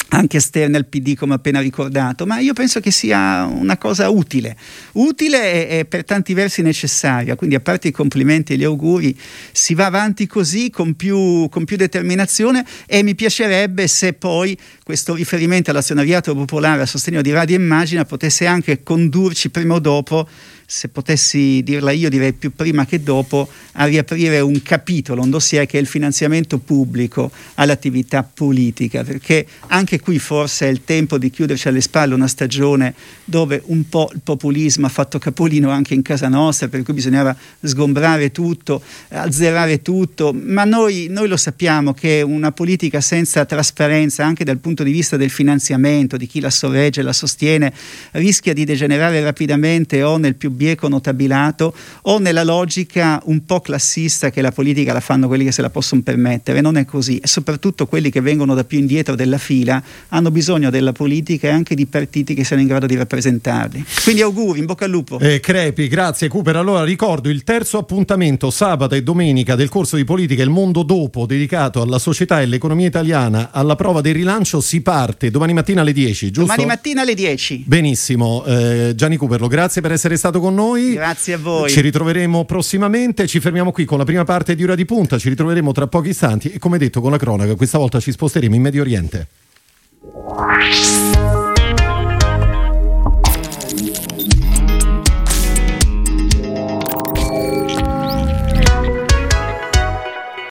anche 0.09 0.37
esterne 0.37 0.77
al 0.77 0.85
PD 0.85 1.15
come 1.15 1.33
appena 1.33 1.59
ricordato, 1.59 2.25
ma 2.25 2.39
io 2.39 2.53
penso 2.53 2.79
che 2.79 2.91
sia 2.91 3.43
una 3.43 3.77
cosa 3.77 4.09
utile, 4.09 4.55
utile 4.93 5.67
e, 5.67 5.79
e, 5.79 5.85
per 5.85 6.05
tanti 6.05 6.33
versi 6.33 6.61
necessaria, 6.61 7.35
quindi 7.35 7.55
a 7.55 7.59
parte 7.59 7.89
i 7.89 7.91
complimenti 7.91 8.53
e 8.53 8.57
gli 8.57 8.63
auguri 8.63 9.17
si 9.51 9.73
va 9.73 9.87
avanti 9.87 10.25
così 10.25 10.69
con 10.69 10.93
più, 10.93 11.49
con 11.49 11.65
più 11.65 11.75
determinazione 11.75 12.65
e 12.85 13.03
mi 13.03 13.15
piacerebbe 13.15 13.87
se 13.87 14.13
poi 14.13 14.57
questo 14.81 15.13
riferimento 15.13 15.71
all'azionariato 15.71 16.33
popolare 16.33 16.83
a 16.83 16.85
sostegno 16.85 17.21
di 17.21 17.31
Radio 17.31 17.57
Immagina 17.57 18.05
potesse 18.05 18.45
anche 18.45 18.83
condurci 18.83 19.49
prima 19.49 19.73
o 19.73 19.79
dopo 19.79 20.25
se 20.69 20.89
potessi 20.89 21.61
dirla 21.63 21.91
io 21.91 22.09
direi 22.09 22.33
più 22.33 22.51
prima 22.53 22.85
che 22.85 23.01
dopo, 23.01 23.47
a 23.73 23.85
riaprire 23.85 24.41
un 24.41 24.61
capitolo, 24.61 25.21
un 25.21 25.29
dossier 25.29 25.65
che 25.65 25.77
è 25.77 25.81
il 25.81 25.87
finanziamento 25.87 26.57
pubblico 26.57 27.31
all'attività 27.53 28.21
politica, 28.21 29.05
perché 29.05 29.47
anche 29.67 30.01
qui 30.01 30.19
forse 30.19 30.67
è 30.67 30.69
il 30.69 30.83
tempo 30.83 31.17
di 31.17 31.29
chiuderci 31.29 31.69
alle 31.69 31.79
spalle 31.79 32.13
una 32.13 32.27
stagione 32.27 32.93
dove 33.23 33.61
un 33.67 33.87
po' 33.87 34.09
il 34.13 34.19
populismo 34.21 34.87
ha 34.87 34.89
fatto 34.89 35.17
capolino 35.19 35.69
anche 35.69 35.93
in 35.93 36.01
casa 36.01 36.27
nostra, 36.27 36.67
per 36.67 36.83
cui 36.83 36.93
bisognava 36.93 37.33
sgombrare 37.61 38.33
tutto, 38.33 38.81
azzerare 39.07 39.81
tutto, 39.81 40.33
ma 40.33 40.65
noi, 40.65 41.07
noi 41.09 41.29
lo 41.29 41.37
sappiamo 41.37 41.93
che 41.93 42.21
una 42.21 42.51
politica 42.51 42.99
senza 42.99 43.45
trasparenza 43.45 44.25
anche 44.25 44.43
dal 44.43 44.57
punto 44.57 44.83
di 44.83 44.91
vista 44.91 45.15
del 45.15 45.29
finanziamento, 45.29 46.17
di 46.17 46.27
chi 46.27 46.41
la 46.41 46.49
sorregge, 46.49 47.01
la 47.03 47.13
sostiene, 47.13 47.71
rischia 48.11 48.51
di 48.51 48.65
degenerare 48.65 49.21
rapidamente 49.21 50.03
o 50.03 50.17
nel 50.17 50.35
più 50.35 50.55
bieco 50.57 50.89
notabilato 50.89 51.73
o 52.01 52.19
nella 52.19 52.43
logica 52.43 53.21
un 53.25 53.45
po' 53.45 53.61
classista 53.61 54.29
che 54.29 54.41
la 54.41 54.51
politica 54.51 54.91
la 54.91 54.99
fanno 54.99 55.27
quelli 55.27 55.45
che 55.45 55.53
se 55.53 55.61
la 55.61 55.69
possono 55.69 56.01
permettere. 56.01 56.59
Non 56.59 56.75
è 56.75 56.83
così 56.83 57.17
e 57.19 57.27
soprattutto 57.27 57.87
quelli 57.87 58.09
che 58.09 58.19
vengono 58.19 58.53
da 58.55 58.65
più 58.65 58.79
indietro 58.79 59.15
della 59.15 59.37
fila 59.37 59.81
hanno 60.09 60.31
bisogno 60.31 60.69
della 60.69 60.91
politica 60.91 61.47
e 61.47 61.51
anche 61.51 61.75
di 61.75 61.85
partiti 61.85 62.33
che 62.33 62.43
siano 62.43 62.61
in 62.61 62.67
grado 62.67 62.85
di 62.85 62.95
rappresentarli. 62.95 63.85
Quindi 64.03 64.21
auguri, 64.21 64.59
in 64.59 64.65
bocca 64.65 64.83
al 64.83 64.91
lupo. 64.91 65.19
Eh, 65.19 65.39
Crepi, 65.39 65.87
grazie 65.87 66.27
Cooper. 66.27 66.57
Allora 66.57 66.83
ricordo 66.83 67.29
il 67.29 67.43
terzo 67.43 67.77
appuntamento 67.77 68.49
sabato 68.49 68.95
e 68.95 69.03
domenica 69.03 69.55
del 69.55 69.69
corso 69.69 69.95
di 69.95 70.03
politica 70.03 70.43
Il 70.43 70.49
mondo 70.49 70.83
dopo 70.83 71.25
dedicato 71.25 71.81
alla 71.81 71.99
società 71.99 72.39
e 72.39 72.43
all'economia 72.43 72.87
italiana 72.87 73.51
alla 73.51 73.75
prova 73.75 74.01
del 74.01 74.15
rilancio 74.15 74.59
si 74.61 74.81
parte 74.81 75.29
domani 75.29 75.53
mattina 75.53 75.81
alle 75.81 75.93
10, 75.93 76.31
giusto? 76.31 76.41
Domani 76.41 76.65
mattina 76.65 77.01
alle 77.01 77.13
10. 77.13 77.63
Benissimo. 77.65 78.43
Eh, 78.45 78.93
Gianni 78.95 79.17
Cooperlo, 79.17 79.47
grazie 79.47 79.81
per 79.81 79.91
essere 79.91 80.17
stato 80.17 80.39
con 80.39 80.46
con 80.47 80.55
noi. 80.55 80.93
Grazie 80.93 81.33
a 81.33 81.37
voi. 81.37 81.69
Ci 81.69 81.81
ritroveremo 81.81 82.45
prossimamente. 82.45 83.27
Ci 83.27 83.39
fermiamo 83.39 83.71
qui 83.71 83.85
con 83.85 83.97
la 83.97 84.05
prima 84.05 84.23
parte 84.23 84.55
di 84.55 84.63
Ora 84.63 84.75
di 84.75 84.85
Punta. 84.85 85.17
Ci 85.17 85.29
ritroveremo 85.29 85.71
tra 85.71 85.87
pochi 85.87 86.09
istanti 86.09 86.51
e, 86.51 86.59
come 86.59 86.77
detto, 86.77 87.01
con 87.01 87.11
la 87.11 87.17
cronaca. 87.17 87.55
Questa 87.55 87.77
volta 87.77 87.99
ci 87.99 88.11
sposteremo 88.11 88.55
in 88.55 88.61
Medio 88.61 88.81
Oriente. 88.81 89.27